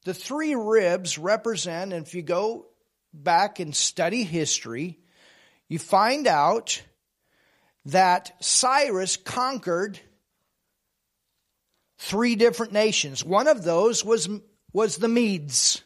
The 0.07 0.15
three 0.15 0.55
ribs 0.55 1.19
represent, 1.19 1.93
and 1.93 2.07
if 2.07 2.15
you 2.15 2.23
go 2.23 2.67
back 3.13 3.59
and 3.59 3.75
study 3.75 4.23
history, 4.23 5.01
you 5.69 5.81
find 5.81 6.29
out 6.29 6.81
that 7.87 8.31
Cyrus 8.39 9.17
conquered 9.17 9.99
three 11.99 12.37
different 12.37 12.73
nations. 12.73 13.25
One 13.25 13.49
of 13.49 13.65
those 13.65 14.05
was, 14.05 14.29
was 14.73 14.97
the 14.97 15.09
Medes. 15.09 15.83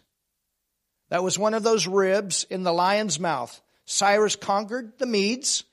That 1.08 1.22
was 1.22 1.38
one 1.38 1.54
of 1.54 1.62
those 1.62 1.86
ribs 1.86 2.44
in 2.50 2.62
the 2.62 2.74
lion's 2.74 3.18
mouth. 3.18 3.58
Cyrus 3.86 4.36
conquered 4.36 4.98
the 4.98 5.06
Medes. 5.06 5.64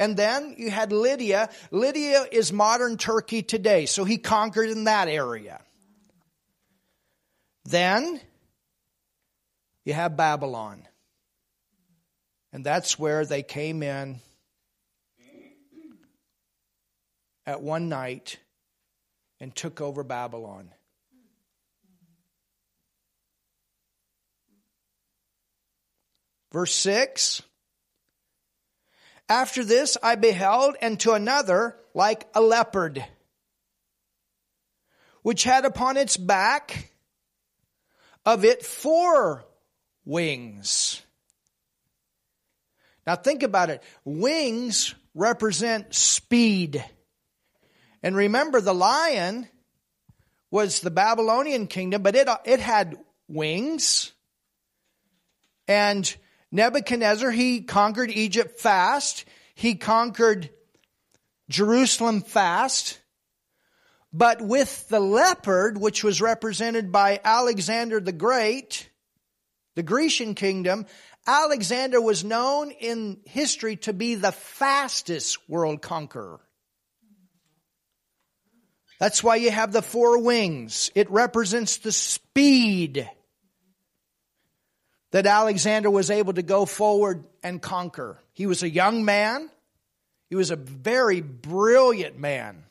And 0.00 0.16
then 0.16 0.56
you 0.58 0.72
had 0.72 0.90
Lydia. 0.90 1.48
Lydia 1.70 2.26
is 2.32 2.52
modern 2.52 2.96
Turkey 2.96 3.44
today, 3.44 3.86
so 3.86 4.02
he 4.02 4.18
conquered 4.18 4.68
in 4.68 4.82
that 4.84 5.06
area. 5.06 5.60
Then 7.68 8.18
you 9.84 9.92
have 9.92 10.16
Babylon. 10.16 10.88
And 12.50 12.64
that's 12.64 12.98
where 12.98 13.26
they 13.26 13.42
came 13.42 13.82
in 13.82 14.20
at 17.44 17.60
one 17.60 17.90
night 17.90 18.38
and 19.38 19.54
took 19.54 19.82
over 19.82 20.02
Babylon. 20.02 20.70
Verse 26.50 26.74
6 26.74 27.42
After 29.28 29.62
this 29.62 29.98
I 30.02 30.14
beheld, 30.14 30.76
and 30.80 30.98
to 31.00 31.12
another 31.12 31.76
like 31.92 32.26
a 32.34 32.40
leopard, 32.40 33.04
which 35.20 35.44
had 35.44 35.66
upon 35.66 35.98
its 35.98 36.16
back 36.16 36.92
of 38.28 38.44
it 38.44 38.62
four 38.62 39.42
wings. 40.04 41.00
Now 43.06 43.16
think 43.16 43.42
about 43.42 43.70
it. 43.70 43.82
Wings 44.04 44.94
represent 45.14 45.94
speed. 45.94 46.84
And 48.02 48.14
remember, 48.14 48.60
the 48.60 48.74
lion 48.74 49.48
was 50.50 50.80
the 50.80 50.90
Babylonian 50.90 51.68
kingdom, 51.68 52.02
but 52.02 52.14
it, 52.16 52.28
it 52.44 52.60
had 52.60 52.98
wings. 53.28 54.12
And 55.66 56.14
Nebuchadnezzar, 56.52 57.30
he 57.30 57.62
conquered 57.62 58.10
Egypt 58.10 58.60
fast. 58.60 59.24
He 59.54 59.74
conquered 59.74 60.50
Jerusalem 61.48 62.20
fast. 62.20 62.98
But 64.12 64.40
with 64.40 64.88
the 64.88 65.00
leopard, 65.00 65.78
which 65.78 66.02
was 66.02 66.20
represented 66.20 66.90
by 66.90 67.20
Alexander 67.22 68.00
the 68.00 68.12
Great, 68.12 68.88
the 69.74 69.82
Grecian 69.82 70.34
kingdom, 70.34 70.86
Alexander 71.26 72.00
was 72.00 72.24
known 72.24 72.70
in 72.70 73.20
history 73.26 73.76
to 73.76 73.92
be 73.92 74.14
the 74.14 74.32
fastest 74.32 75.38
world 75.48 75.82
conqueror. 75.82 76.40
That's 78.98 79.22
why 79.22 79.36
you 79.36 79.50
have 79.50 79.72
the 79.72 79.82
four 79.82 80.18
wings. 80.18 80.90
It 80.94 81.10
represents 81.10 81.76
the 81.76 81.92
speed 81.92 83.08
that 85.12 85.26
Alexander 85.26 85.90
was 85.90 86.10
able 86.10 86.32
to 86.32 86.42
go 86.42 86.64
forward 86.64 87.24
and 87.42 87.62
conquer. 87.62 88.18
He 88.32 88.46
was 88.46 88.62
a 88.62 88.70
young 88.70 89.04
man. 89.04 89.50
He 90.28 90.34
was 90.34 90.50
a 90.50 90.56
very 90.56 91.20
brilliant 91.20 92.18
man. 92.18 92.64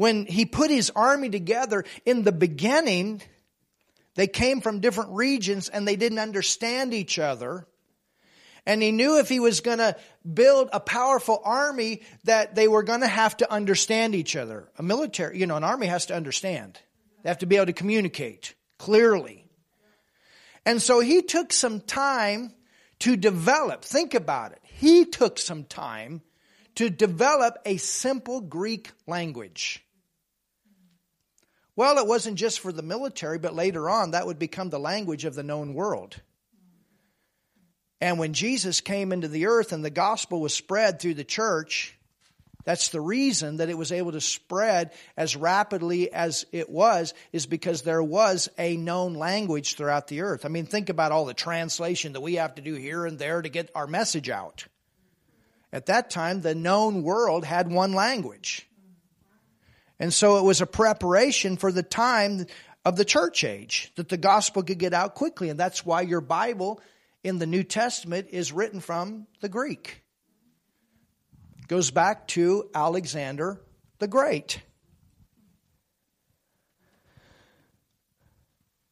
When 0.00 0.24
he 0.24 0.46
put 0.46 0.70
his 0.70 0.88
army 0.96 1.28
together 1.28 1.84
in 2.06 2.22
the 2.22 2.32
beginning, 2.32 3.20
they 4.14 4.28
came 4.28 4.62
from 4.62 4.80
different 4.80 5.10
regions 5.10 5.68
and 5.68 5.86
they 5.86 5.96
didn't 5.96 6.20
understand 6.20 6.94
each 6.94 7.18
other. 7.18 7.66
And 8.64 8.80
he 8.82 8.92
knew 8.92 9.18
if 9.18 9.28
he 9.28 9.40
was 9.40 9.60
going 9.60 9.76
to 9.76 9.94
build 10.24 10.70
a 10.72 10.80
powerful 10.80 11.42
army 11.44 12.00
that 12.24 12.54
they 12.54 12.66
were 12.66 12.82
going 12.82 13.02
to 13.02 13.06
have 13.06 13.36
to 13.36 13.52
understand 13.52 14.14
each 14.14 14.36
other. 14.36 14.70
A 14.78 14.82
military, 14.82 15.38
you 15.38 15.46
know, 15.46 15.58
an 15.58 15.64
army 15.64 15.88
has 15.88 16.06
to 16.06 16.16
understand. 16.16 16.80
They 17.22 17.28
have 17.28 17.40
to 17.40 17.46
be 17.46 17.56
able 17.56 17.66
to 17.66 17.74
communicate 17.74 18.54
clearly. 18.78 19.44
And 20.64 20.80
so 20.80 21.00
he 21.00 21.20
took 21.20 21.52
some 21.52 21.78
time 21.78 22.54
to 23.00 23.18
develop, 23.18 23.84
think 23.84 24.14
about 24.14 24.52
it. 24.52 24.60
He 24.62 25.04
took 25.04 25.38
some 25.38 25.64
time 25.64 26.22
to 26.76 26.88
develop 26.88 27.58
a 27.66 27.76
simple 27.76 28.40
Greek 28.40 28.92
language. 29.06 29.84
Well, 31.76 31.98
it 31.98 32.06
wasn't 32.06 32.36
just 32.36 32.60
for 32.60 32.72
the 32.72 32.82
military, 32.82 33.38
but 33.38 33.54
later 33.54 33.88
on 33.88 34.10
that 34.10 34.26
would 34.26 34.38
become 34.38 34.70
the 34.70 34.78
language 34.78 35.24
of 35.24 35.34
the 35.34 35.42
known 35.42 35.74
world. 35.74 36.20
And 38.00 38.18
when 38.18 38.32
Jesus 38.32 38.80
came 38.80 39.12
into 39.12 39.28
the 39.28 39.46
earth 39.46 39.72
and 39.72 39.84
the 39.84 39.90
gospel 39.90 40.40
was 40.40 40.54
spread 40.54 41.00
through 41.00 41.14
the 41.14 41.24
church, 41.24 41.96
that's 42.64 42.88
the 42.88 43.00
reason 43.00 43.58
that 43.58 43.68
it 43.68 43.78
was 43.78 43.92
able 43.92 44.12
to 44.12 44.20
spread 44.20 44.92
as 45.16 45.36
rapidly 45.36 46.12
as 46.12 46.44
it 46.52 46.68
was, 46.68 47.14
is 47.32 47.46
because 47.46 47.82
there 47.82 48.02
was 48.02 48.48
a 48.58 48.76
known 48.76 49.14
language 49.14 49.76
throughout 49.76 50.08
the 50.08 50.22
earth. 50.22 50.44
I 50.44 50.48
mean, 50.48 50.66
think 50.66 50.88
about 50.88 51.12
all 51.12 51.24
the 51.24 51.34
translation 51.34 52.12
that 52.12 52.20
we 52.20 52.34
have 52.34 52.54
to 52.56 52.62
do 52.62 52.74
here 52.74 53.06
and 53.06 53.18
there 53.18 53.40
to 53.40 53.48
get 53.48 53.70
our 53.74 53.86
message 53.86 54.28
out. 54.28 54.66
At 55.72 55.86
that 55.86 56.10
time, 56.10 56.40
the 56.40 56.54
known 56.54 57.02
world 57.02 57.44
had 57.44 57.70
one 57.70 57.92
language. 57.92 58.66
And 60.00 60.12
so 60.12 60.38
it 60.38 60.44
was 60.44 60.62
a 60.62 60.66
preparation 60.66 61.58
for 61.58 61.70
the 61.70 61.82
time 61.82 62.46
of 62.86 62.96
the 62.96 63.04
church 63.04 63.44
age 63.44 63.92
that 63.96 64.08
the 64.08 64.16
gospel 64.16 64.62
could 64.62 64.78
get 64.78 64.94
out 64.94 65.14
quickly. 65.14 65.50
And 65.50 65.60
that's 65.60 65.84
why 65.84 66.00
your 66.00 66.22
Bible 66.22 66.80
in 67.22 67.38
the 67.38 67.46
New 67.46 67.62
Testament 67.62 68.28
is 68.30 68.50
written 68.50 68.80
from 68.80 69.26
the 69.42 69.50
Greek. 69.50 70.02
Goes 71.68 71.90
back 71.90 72.26
to 72.28 72.70
Alexander 72.74 73.60
the 73.98 74.08
Great. 74.08 74.62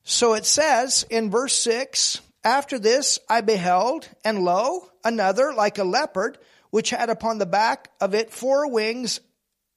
So 0.05 0.35
it 0.35 0.45
says 0.45 1.07
in 1.09 1.31
verse 1.31 1.55
6 1.55 2.21
After 2.45 2.79
this 2.79 3.19
I 3.31 3.41
beheld, 3.41 4.07
and 4.25 4.45
lo, 4.45 4.91
another 5.03 5.55
like 5.55 5.79
a 5.79 5.85
leopard, 5.85 6.37
which 6.71 6.91
had 6.91 7.09
upon 7.09 7.39
the 7.39 7.47
back 7.47 7.91
of 7.99 8.15
it 8.15 8.31
four 8.31 8.71
wings 8.71 9.21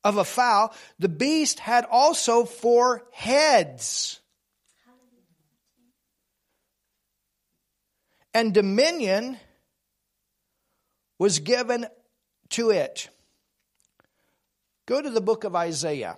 of 0.03 0.17
a 0.17 0.23
fowl. 0.23 0.73
The 0.99 1.09
beast 1.09 1.59
had 1.59 1.85
also 1.85 2.45
four 2.45 3.03
heads 3.11 4.21
and 8.33 8.53
dominion 8.53 9.37
was 11.19 11.39
given 11.39 11.85
to 12.49 12.71
it. 12.71 13.09
Go 14.85 15.01
to 15.01 15.09
the 15.09 15.21
book 15.21 15.43
of 15.43 15.55
Isaiah. 15.55 16.17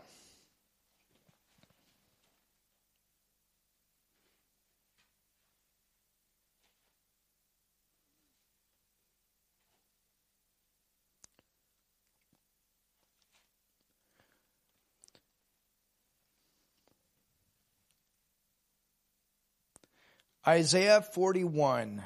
Isaiah 20.45 21.01
41. 21.01 22.03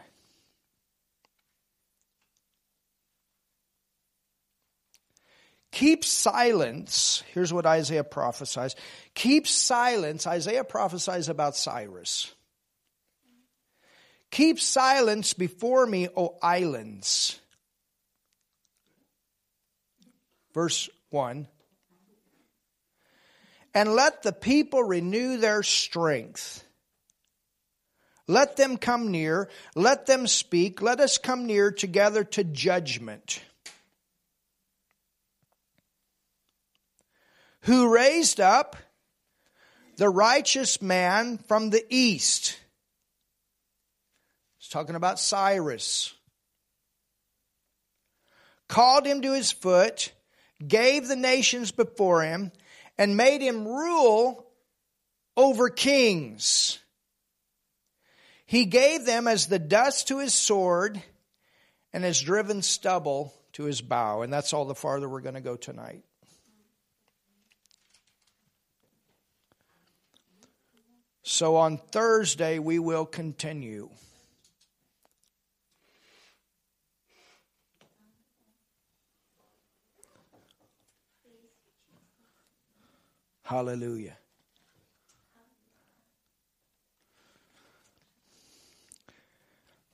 Keep 5.71 6.05
silence. 6.05 7.23
Here's 7.33 7.53
what 7.53 7.65
Isaiah 7.65 8.03
prophesies. 8.03 8.75
Keep 9.13 9.47
silence. 9.47 10.25
Isaiah 10.25 10.63
prophesies 10.63 11.29
about 11.29 11.55
Cyrus. 11.55 12.33
Keep 14.31 14.59
silence 14.59 15.33
before 15.33 15.85
me, 15.85 16.07
O 16.15 16.37
islands. 16.41 17.39
Verse 20.53 20.89
1. 21.11 21.47
And 23.73 23.93
let 23.93 24.23
the 24.23 24.33
people 24.33 24.83
renew 24.83 25.37
their 25.37 25.63
strength. 25.63 26.63
Let 28.27 28.57
them 28.57 28.77
come 28.77 29.09
near. 29.09 29.49
Let 29.75 30.05
them 30.05 30.27
speak. 30.27 30.81
Let 30.81 30.99
us 30.99 31.17
come 31.17 31.45
near 31.45 31.71
together 31.71 32.23
to 32.25 32.43
judgment. 32.43 33.41
Who 37.61 37.93
raised 37.93 38.39
up 38.39 38.75
the 39.97 40.09
righteous 40.09 40.81
man 40.81 41.37
from 41.37 41.69
the 41.69 41.83
east? 41.89 42.59
He's 44.57 44.69
talking 44.69 44.95
about 44.95 45.19
Cyrus. 45.19 46.13
Called 48.67 49.05
him 49.05 49.21
to 49.21 49.33
his 49.33 49.51
foot, 49.51 50.11
gave 50.65 51.07
the 51.07 51.15
nations 51.15 51.71
before 51.71 52.23
him, 52.23 52.51
and 52.97 53.15
made 53.15 53.41
him 53.41 53.65
rule 53.65 54.45
over 55.37 55.69
kings. 55.69 56.79
He 58.47 58.65
gave 58.65 59.05
them 59.05 59.27
as 59.27 59.47
the 59.47 59.59
dust 59.59 60.07
to 60.07 60.19
his 60.19 60.33
sword, 60.33 61.03
and 61.93 62.03
has 62.03 62.21
driven 62.21 62.61
stubble 62.61 63.33
to 63.53 63.63
his 63.63 63.81
bow. 63.81 64.21
And 64.21 64.31
that's 64.31 64.53
all 64.53 64.65
the 64.65 64.75
farther 64.75 65.09
we're 65.09 65.21
going 65.21 65.35
to 65.35 65.41
go 65.41 65.55
tonight. 65.55 66.03
So 71.23 71.57
on 71.57 71.77
Thursday, 71.77 72.57
we 72.57 72.79
will 72.79 73.05
continue. 73.05 73.89
Hallelujah. 83.43 84.17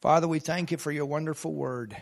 Father, 0.03 0.27
we 0.27 0.39
thank 0.39 0.69
you 0.71 0.77
for 0.77 0.91
your 0.91 1.05
wonderful 1.05 1.53
word. 1.53 1.95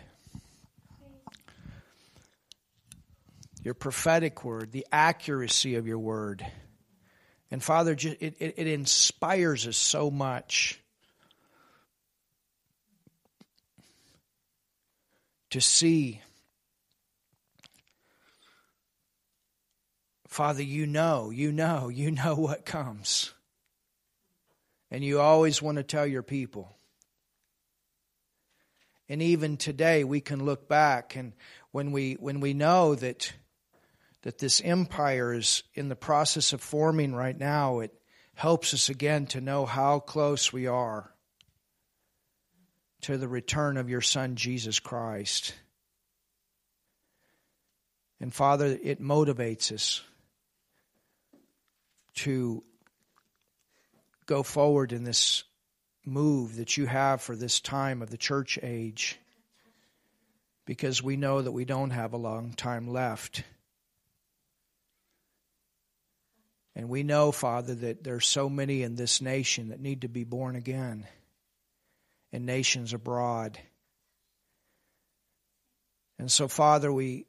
Your 3.62 3.74
prophetic 3.74 4.44
word, 4.44 4.72
the 4.72 4.84
accuracy 4.90 5.76
of 5.76 5.86
your 5.86 6.00
word. 6.00 6.44
And 7.52 7.62
Father, 7.62 7.92
it, 7.92 8.04
it, 8.20 8.54
it 8.56 8.66
inspires 8.66 9.68
us 9.68 9.76
so 9.76 10.10
much 10.10 10.80
to 15.50 15.60
see 15.60 16.20
Father, 20.26 20.64
you 20.64 20.88
know, 20.88 21.30
you 21.30 21.52
know, 21.52 21.88
you 21.88 22.10
know 22.10 22.34
what 22.34 22.64
comes. 22.64 23.32
And 24.90 25.04
you 25.04 25.20
always 25.20 25.62
want 25.62 25.76
to 25.76 25.84
tell 25.84 26.04
your 26.04 26.24
people. 26.24 26.74
And 29.12 29.20
even 29.20 29.58
today 29.58 30.04
we 30.04 30.22
can 30.22 30.46
look 30.46 30.70
back 30.70 31.16
and 31.16 31.34
when 31.70 31.92
we 31.92 32.14
when 32.14 32.40
we 32.40 32.54
know 32.54 32.94
that 32.94 33.30
that 34.22 34.38
this 34.38 34.62
empire 34.64 35.34
is 35.34 35.64
in 35.74 35.90
the 35.90 35.94
process 35.94 36.54
of 36.54 36.62
forming 36.62 37.14
right 37.14 37.38
now, 37.38 37.80
it 37.80 37.92
helps 38.32 38.72
us 38.72 38.88
again 38.88 39.26
to 39.26 39.42
know 39.42 39.66
how 39.66 39.98
close 39.98 40.50
we 40.50 40.66
are 40.66 41.12
to 43.02 43.18
the 43.18 43.28
return 43.28 43.76
of 43.76 43.90
your 43.90 44.00
son 44.00 44.34
Jesus 44.34 44.80
Christ. 44.80 45.52
And 48.18 48.32
Father, 48.32 48.78
it 48.82 48.98
motivates 48.98 49.72
us 49.72 50.00
to 52.14 52.64
go 54.24 54.42
forward 54.42 54.90
in 54.90 55.04
this 55.04 55.44
move 56.04 56.56
that 56.56 56.76
you 56.76 56.86
have 56.86 57.22
for 57.22 57.36
this 57.36 57.60
time 57.60 58.02
of 58.02 58.10
the 58.10 58.16
church 58.16 58.58
age 58.62 59.18
because 60.64 61.02
we 61.02 61.16
know 61.16 61.42
that 61.42 61.52
we 61.52 61.64
don't 61.64 61.90
have 61.90 62.12
a 62.12 62.18
long 62.18 62.52
time 62.52 62.88
left. 62.88 63.42
And 66.74 66.88
we 66.88 67.02
know, 67.02 67.32
Father, 67.32 67.74
that 67.74 68.02
there's 68.02 68.26
so 68.26 68.48
many 68.48 68.82
in 68.82 68.96
this 68.96 69.20
nation 69.20 69.68
that 69.68 69.80
need 69.80 70.02
to 70.02 70.08
be 70.08 70.24
born 70.24 70.56
again 70.56 71.06
and 72.32 72.46
nations 72.46 72.92
abroad. 72.92 73.58
And 76.18 76.30
so, 76.30 76.48
Father, 76.48 76.92
we 76.92 77.26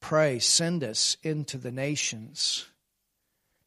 pray, 0.00 0.38
send 0.38 0.82
us 0.82 1.16
into 1.22 1.58
the 1.58 1.72
nations 1.72 2.66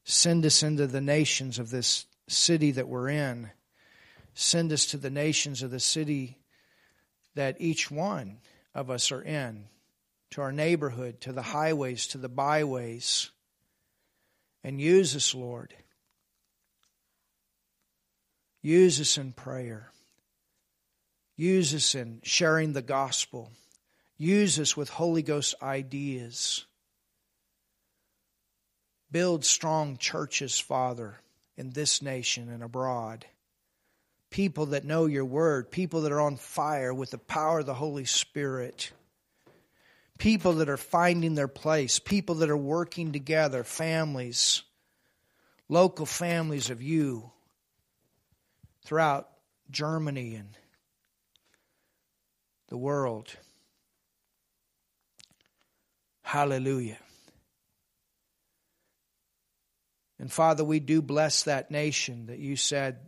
Send 0.04 0.46
us 0.46 0.64
into 0.64 0.88
the 0.88 1.02
nations 1.02 1.60
of 1.60 1.70
this 1.70 2.06
city 2.28 2.72
that 2.72 2.88
we're 2.88 3.10
in. 3.10 3.52
Send 4.34 4.72
us 4.72 4.86
to 4.88 4.98
the 4.98 5.10
nations 5.10 5.62
of 5.62 5.72
the 5.72 5.80
city 5.80 6.38
that 7.36 7.58
each 7.60 7.92
one 7.92 8.40
of 8.74 8.90
us 8.90 9.12
are 9.12 9.22
in, 9.22 9.66
to 10.32 10.42
our 10.42 10.52
neighborhood, 10.52 11.22
to 11.22 11.34
the 11.34 11.42
highways, 11.42 12.08
to 12.08 12.18
the 12.18 12.30
byways. 12.30 13.32
And 14.64 14.80
use 14.80 15.16
us, 15.16 15.36
Lord. 15.36 15.74
Use 18.62 19.02
us 19.02 19.18
in 19.18 19.34
prayer. 19.34 19.92
Use 21.36 21.74
us 21.74 21.96
in 21.96 22.22
sharing 22.24 22.74
the 22.74 22.82
gospel. 22.82 23.52
Use 24.18 24.60
us 24.60 24.78
with 24.78 24.90
Holy 24.90 25.24
Ghost 25.24 25.56
ideas. 25.64 26.66
Build 29.12 29.44
strong 29.44 29.98
churches, 29.98 30.60
Father, 30.60 31.16
in 31.58 31.72
this 31.72 32.02
nation 32.02 32.50
and 32.50 32.64
abroad. 32.64 33.26
People 34.32 34.68
that 34.68 34.86
know 34.86 35.06
your 35.06 35.26
word, 35.26 35.70
people 35.70 36.02
that 36.02 36.12
are 36.12 36.22
on 36.22 36.38
fire 36.38 36.94
with 36.94 37.12
the 37.12 37.18
power 37.18 37.60
of 37.60 37.66
the 37.66 37.74
Holy 37.74 38.06
Spirit. 38.06 38.92
People 40.18 40.54
that 40.54 40.70
are 40.70 40.78
finding 40.78 41.36
their 41.36 41.50
place, 41.50 42.00
people 42.00 42.36
that 42.36 42.50
are 42.50 42.58
working 42.58 43.12
together, 43.12 43.64
families, 43.64 44.64
local 45.68 46.06
families 46.06 46.70
of 46.70 46.82
you 46.82 47.32
throughout 48.86 49.30
Germany 49.70 50.36
and 50.36 50.50
the 52.70 52.78
world. 52.78 53.30
Hallelujah. 56.22 57.00
And 60.20 60.32
Father, 60.32 60.64
we 60.64 60.80
do 60.80 61.02
bless 61.02 61.44
that 61.44 61.72
nation 61.72 62.28
that 62.28 62.40
you 62.40 62.56
said 62.56 63.00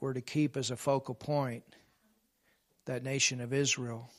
we're 0.00 0.14
to 0.14 0.20
keep 0.20 0.56
as 0.56 0.70
a 0.70 0.76
focal 0.76 1.14
point, 1.14 1.64
that 2.86 3.04
nation 3.04 3.40
of 3.40 3.52
Israel, 3.52 4.10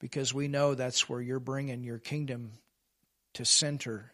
because 0.00 0.32
we 0.32 0.48
know 0.48 0.74
that's 0.74 1.08
where 1.08 1.20
you're 1.20 1.40
bringing 1.40 1.82
your 1.82 1.98
kingdom 1.98 2.52
to 3.34 3.44
center 3.44 4.12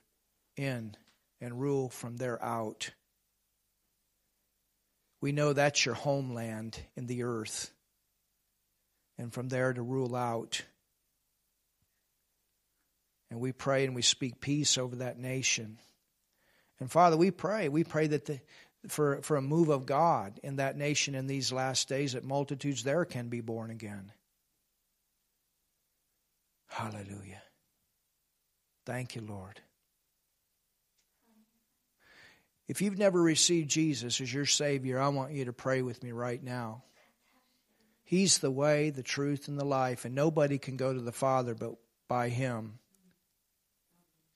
in 0.56 0.96
and 1.40 1.60
rule 1.60 1.88
from 1.88 2.16
there 2.16 2.42
out. 2.42 2.90
We 5.20 5.32
know 5.32 5.52
that's 5.52 5.84
your 5.84 5.94
homeland 5.94 6.78
in 6.96 7.06
the 7.06 7.24
earth, 7.24 7.70
and 9.18 9.32
from 9.32 9.48
there 9.48 9.72
to 9.72 9.82
rule 9.82 10.16
out. 10.16 10.62
And 13.30 13.38
we 13.38 13.52
pray 13.52 13.84
and 13.84 13.94
we 13.94 14.02
speak 14.02 14.40
peace 14.40 14.78
over 14.78 14.96
that 14.96 15.18
nation. 15.18 15.78
And 16.80 16.90
Father, 16.90 17.16
we 17.16 17.30
pray. 17.30 17.68
We 17.68 17.84
pray 17.84 18.06
that 18.08 18.24
the, 18.24 18.40
for, 18.88 19.20
for 19.22 19.36
a 19.36 19.42
move 19.42 19.68
of 19.68 19.86
God 19.86 20.40
in 20.42 20.56
that 20.56 20.76
nation 20.76 21.14
in 21.14 21.26
these 21.26 21.52
last 21.52 21.88
days, 21.88 22.14
that 22.14 22.24
multitudes 22.24 22.82
there 22.82 23.04
can 23.04 23.28
be 23.28 23.40
born 23.40 23.70
again. 23.70 24.12
Hallelujah. 26.68 27.42
Thank 28.86 29.16
you, 29.16 29.22
Lord. 29.22 29.60
If 32.68 32.80
you've 32.80 32.98
never 32.98 33.20
received 33.20 33.68
Jesus 33.68 34.20
as 34.20 34.32
your 34.32 34.46
Savior, 34.46 35.00
I 35.00 35.08
want 35.08 35.32
you 35.32 35.46
to 35.46 35.52
pray 35.52 35.82
with 35.82 36.02
me 36.04 36.12
right 36.12 36.42
now. 36.42 36.84
He's 38.04 38.38
the 38.38 38.50
way, 38.50 38.90
the 38.90 39.02
truth, 39.02 39.48
and 39.48 39.58
the 39.58 39.64
life, 39.64 40.04
and 40.04 40.14
nobody 40.14 40.58
can 40.58 40.76
go 40.76 40.92
to 40.92 41.00
the 41.00 41.12
Father 41.12 41.54
but 41.54 41.74
by 42.08 42.28
Him. 42.28 42.78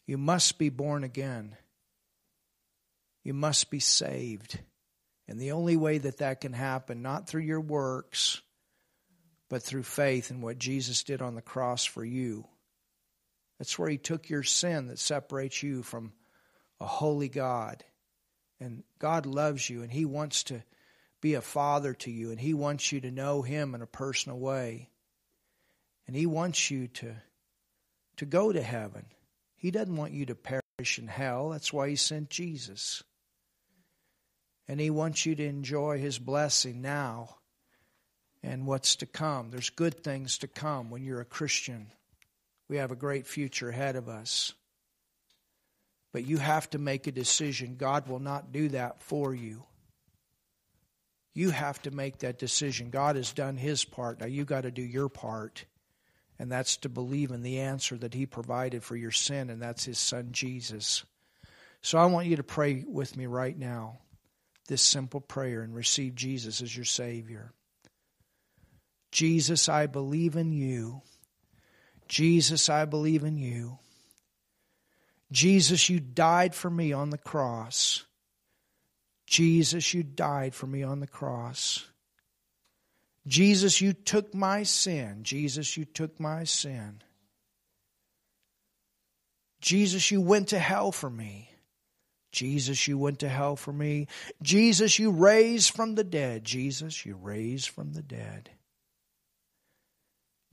You 0.07 0.19
must 0.19 0.59
be 0.59 0.69
born 0.69 1.05
again. 1.05 1.57
You 3.25 3.35
must 3.35 3.71
be 3.71 3.81
saved. 3.81 4.61
And 5.27 5.41
the 5.41 5.53
only 5.53 5.77
way 5.77 5.99
that 5.99 6.19
that 6.19 6.41
can 6.41 6.53
happen, 6.53 7.03
not 7.03 7.27
through 7.27 7.43
your 7.43 7.61
works, 7.61 8.43
but 9.49 9.63
through 9.63 9.83
faith 9.83 10.31
in 10.31 10.41
what 10.41 10.59
Jesus 10.59 11.03
did 11.03 11.23
on 11.23 11.35
the 11.35 11.43
cross 11.43 11.85
for 11.85 12.05
you. 12.05 12.47
That's 13.59 13.79
where 13.79 13.89
He 13.89 13.99
took 13.99 14.29
your 14.29 14.43
sin 14.43 14.89
that 14.89 14.99
separates 14.99 15.63
you 15.63 15.83
from 15.83 16.13
a 16.81 16.87
holy 16.87 17.29
God. 17.29 17.85
And 18.61 18.83
God 18.99 19.27
loves 19.27 19.69
you, 19.69 19.83
and 19.83 19.91
He 19.91 20.05
wants 20.05 20.45
to 20.45 20.63
be 21.21 21.35
a 21.35 21.41
father 21.41 21.95
to 21.95 22.11
you, 22.11 22.31
and 22.31 22.41
He 22.41 22.53
wants 22.53 22.93
you 22.93 23.01
to 23.01 23.11
know 23.11 23.43
Him 23.43 23.75
in 23.75 23.81
a 23.81 23.87
personal 23.87 24.39
way. 24.39 24.91
And 26.07 26.15
He 26.15 26.27
wants 26.27 26.71
you 26.71 26.89
to, 26.89 27.15
to 28.19 28.27
go 28.27 28.53
to 28.53 28.63
heaven. 28.63 29.07
He 29.57 29.71
doesn't 29.71 29.97
want 29.97 30.13
you 30.13 30.27
to 30.27 30.35
perish 30.35 30.99
in 30.99 31.09
hell. 31.09 31.51
That's 31.51 31.73
why 31.73 31.89
He 31.89 31.97
sent 31.97 32.29
Jesus. 32.29 33.03
And 34.69 34.81
He 34.81 34.91
wants 34.91 35.27
you 35.27 35.35
to 35.35 35.45
enjoy 35.45 35.99
His 35.99 36.19
blessing 36.19 36.83
now 36.83 37.37
and 38.43 38.67
what's 38.67 38.97
to 38.97 39.07
come. 39.07 39.51
There's 39.51 39.71
good 39.71 40.03
things 40.03 40.39
to 40.39 40.49
come 40.49 40.91
when 40.91 41.03
you're 41.03 41.21
a 41.21 41.27
Christian. 41.27 41.89
We 42.69 42.77
have 42.77 42.91
a 42.91 42.97
great 42.97 43.27
future 43.27 43.69
ahead 43.69 43.97
of 43.97 44.09
us. 44.09 44.53
But 46.13 46.27
you 46.27 46.39
have 46.39 46.71
to 46.71 46.79
make 46.79 47.07
a 47.07 47.13
decision. 47.13 47.77
God 47.77 48.07
will 48.07 48.21
not 48.21 48.53
do 48.53 48.69
that 48.69 49.03
for 49.03 49.35
you. 49.35 49.65
You 51.35 51.51
have 51.51 51.83
to 51.83 51.91
make 51.91 52.19
that 52.19 52.39
decision. 52.39 52.91
God 52.91 53.17
has 53.17 53.33
done 53.33 53.57
His 53.57 53.85
part. 53.85 54.21
Now 54.21 54.27
you've 54.27 54.47
got 54.47 54.63
to 54.63 54.71
do 54.71 54.83
your 54.83 55.09
part. 55.09 55.65
And 56.39 56.51
that's 56.51 56.77
to 56.79 56.89
believe 56.89 57.31
in 57.31 57.43
the 57.43 57.61
answer 57.61 57.97
that 57.97 58.15
He 58.15 58.27
provided 58.27 58.83
for 58.83 58.97
your 58.97 59.11
sin, 59.11 59.51
and 59.51 59.61
that's 59.61 59.85
His 59.85 59.99
Son 59.99 60.29
Jesus. 60.33 61.05
So 61.81 61.99
I 61.99 62.07
want 62.07 62.29
you 62.29 62.37
to 62.37 62.43
pray 62.43 62.85
with 62.87 63.17
me 63.17 63.27
right 63.27 63.57
now 63.57 63.99
this 64.67 64.83
simple 64.83 65.21
prayer 65.21 65.63
and 65.63 65.75
receive 65.75 66.15
Jesus 66.15 66.63
as 66.63 66.75
your 66.75 66.85
Savior. 66.85 67.53
Jesus, 69.13 69.69
I 69.69 69.87
believe 69.87 70.37
in 70.37 70.53
you. 70.53 71.03
Jesus, 72.09 72.69
I 72.69 72.85
believe 72.85 73.25
in 73.25 73.39
you. 73.39 73.79
Jesus, 75.31 75.89
you 75.89 76.01
died 76.01 76.55
for 76.55 76.71
me 76.71 76.93
on 76.93 77.11
the 77.11 77.19
cross. 77.19 78.05
Jesus, 79.27 79.95
you 79.95 80.03
died 80.03 80.55
for 80.55 80.67
me 80.67 80.83
on 80.83 81.01
the 81.01 81.07
cross. 81.07 81.87
Jesus, 83.27 83.81
you 83.81 83.93
took 83.93 84.35
my 84.35 84.63
sin. 84.65 85.21
Jesus, 85.23 85.77
you 85.77 85.85
took 85.85 86.21
my 86.21 86.45
sin. 86.45 87.03
Jesus, 89.61 90.11
you 90.11 90.21
went 90.21 90.49
to 90.49 90.59
hell 90.59 90.93
for 90.93 91.09
me. 91.09 91.54
Jesus, 92.35 92.89
you 92.89 92.99
went 92.99 93.21
to 93.21 93.29
hell 93.29 93.55
for 93.55 93.73
me. 93.73 94.09
Jesus, 94.43 94.99
you 94.99 95.13
raised 95.13 95.73
from 95.73 95.95
the 95.95 96.03
dead. 96.03 96.45
Jesus, 96.45 97.07
you 97.07 97.15
raised 97.15 97.69
from 97.69 97.93
the 97.93 98.03
dead. 98.03 98.51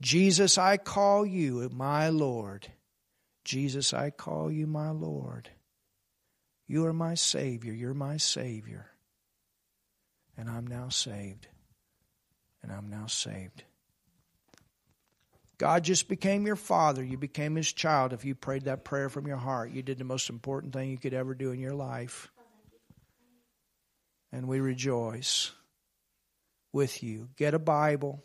Jesus, 0.00 0.58
I 0.58 0.76
call 0.76 1.26
you 1.26 1.68
my 1.72 2.08
Lord. 2.08 2.68
Jesus, 3.44 3.92
I 3.92 4.10
call 4.10 4.50
you 4.50 4.66
my 4.66 4.90
Lord. 4.90 5.50
You 6.68 6.86
are 6.86 6.92
my 6.92 7.14
Savior. 7.14 7.72
You're 7.72 7.94
my 7.94 8.16
Savior. 8.16 8.86
And 10.36 10.48
I'm 10.48 10.66
now 10.66 10.88
saved. 10.88 11.48
And 12.62 12.70
I'm 12.70 12.88
now 12.88 13.06
saved. 13.06 13.64
God 15.62 15.84
just 15.84 16.08
became 16.08 16.44
your 16.44 16.56
father. 16.56 17.04
You 17.04 17.16
became 17.16 17.54
his 17.54 17.72
child 17.72 18.12
if 18.12 18.24
you 18.24 18.34
prayed 18.34 18.64
that 18.64 18.82
prayer 18.82 19.08
from 19.08 19.28
your 19.28 19.36
heart. 19.36 19.70
You 19.70 19.80
did 19.80 19.96
the 19.96 20.02
most 20.02 20.28
important 20.28 20.72
thing 20.72 20.90
you 20.90 20.98
could 20.98 21.14
ever 21.14 21.34
do 21.34 21.52
in 21.52 21.60
your 21.60 21.72
life. 21.72 22.32
And 24.32 24.48
we 24.48 24.58
rejoice 24.58 25.52
with 26.72 27.04
you. 27.04 27.28
Get 27.36 27.54
a 27.54 27.60
Bible, 27.60 28.24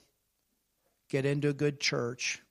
get 1.12 1.28
into 1.28 1.50
a 1.50 1.54
good 1.54 1.80
church. 1.80 2.42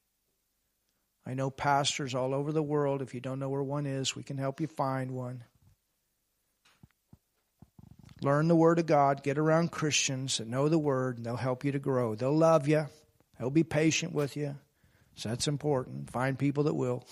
I 1.27 1.35
know 1.35 1.51
pastors 1.51 2.15
all 2.15 2.33
over 2.33 2.53
the 2.53 2.63
world. 2.63 3.03
If 3.03 3.13
you 3.13 3.21
don't 3.21 3.41
know 3.41 3.49
where 3.49 3.65
one 3.65 3.87
is, 3.87 4.15
we 4.15 4.23
can 4.23 4.39
help 4.39 4.61
you 4.61 4.69
find 4.69 5.11
one. 5.11 5.43
Learn 8.23 8.47
the 8.47 8.55
Word 8.55 8.79
of 8.79 8.87
God. 8.87 9.25
Get 9.25 9.37
around 9.37 9.73
Christians 9.73 10.39
that 10.39 10.47
know 10.47 10.69
the 10.69 10.79
Word, 10.79 11.17
and 11.17 11.27
they'll 11.27 11.35
help 11.35 11.65
you 11.65 11.73
to 11.73 11.81
grow. 11.81 12.15
They'll 12.15 12.39
love 12.39 12.69
you, 12.69 12.87
they'll 13.37 13.51
be 13.51 13.65
patient 13.65 14.13
with 14.13 14.37
you. 14.37 14.55
So 15.17 15.31
that's 15.31 15.49
important. 15.49 16.11
Find 16.11 16.39
people 16.39 16.65
that 16.65 16.75
will, 16.75 17.07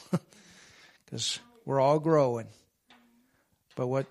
because 1.05 1.41
we're 1.65 1.81
all 1.81 1.99
growing. 1.99 2.47
But 3.77 3.89
what 3.89 4.07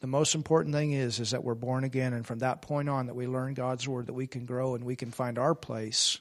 the 0.00 0.06
most 0.06 0.34
important 0.34 0.74
thing 0.74 0.92
is, 0.92 1.18
is 1.18 1.32
that 1.32 1.44
we're 1.44 1.54
born 1.54 1.84
again, 1.84 2.12
and 2.12 2.26
from 2.26 2.40
that 2.40 2.62
point 2.62 2.88
on, 2.88 3.06
that 3.06 3.14
we 3.14 3.26
learn 3.26 3.54
God's 3.54 3.88
Word, 3.88 4.06
that 4.06 4.12
we 4.12 4.26
can 4.26 4.44
grow 4.44 4.74
and 4.74 4.84
we 4.84 4.96
can 4.96 5.10
find 5.10 5.38
our 5.38 5.54
place 5.54 6.20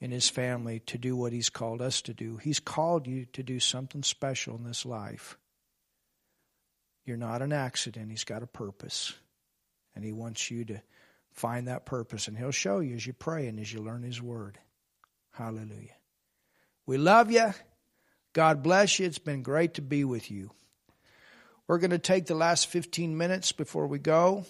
in 0.00 0.10
His 0.10 0.28
family 0.28 0.80
to 0.80 0.98
do 0.98 1.16
what 1.16 1.32
He's 1.32 1.50
called 1.50 1.80
us 1.80 2.02
to 2.02 2.14
do. 2.14 2.36
He's 2.36 2.60
called 2.60 3.06
you 3.06 3.26
to 3.32 3.42
do 3.42 3.58
something 3.58 4.02
special 4.02 4.56
in 4.56 4.64
this 4.64 4.84
life. 4.84 5.38
You're 7.06 7.16
not 7.16 7.42
an 7.42 7.52
accident. 7.52 8.10
He's 8.10 8.24
got 8.24 8.42
a 8.42 8.46
purpose. 8.46 9.14
And 9.94 10.04
He 10.04 10.12
wants 10.12 10.50
you 10.50 10.64
to 10.66 10.82
find 11.32 11.68
that 11.68 11.86
purpose. 11.86 12.28
And 12.28 12.36
He'll 12.36 12.50
show 12.50 12.80
you 12.80 12.96
as 12.96 13.06
you 13.06 13.12
pray 13.12 13.46
and 13.46 13.58
as 13.58 13.72
you 13.72 13.80
learn 13.80 14.02
His 14.02 14.20
Word. 14.20 14.58
Hallelujah. 15.34 15.96
We 16.86 16.96
love 16.96 17.30
you. 17.30 17.52
God 18.32 18.62
bless 18.62 18.98
you. 18.98 19.06
It's 19.06 19.18
been 19.18 19.42
great 19.42 19.74
to 19.74 19.82
be 19.82 20.04
with 20.04 20.30
you. 20.30 20.50
We're 21.66 21.78
going 21.78 21.90
to 21.90 21.98
take 21.98 22.26
the 22.26 22.34
last 22.34 22.68
15 22.68 23.16
minutes 23.16 23.52
before 23.52 23.86
we 23.86 23.98
go. 23.98 24.44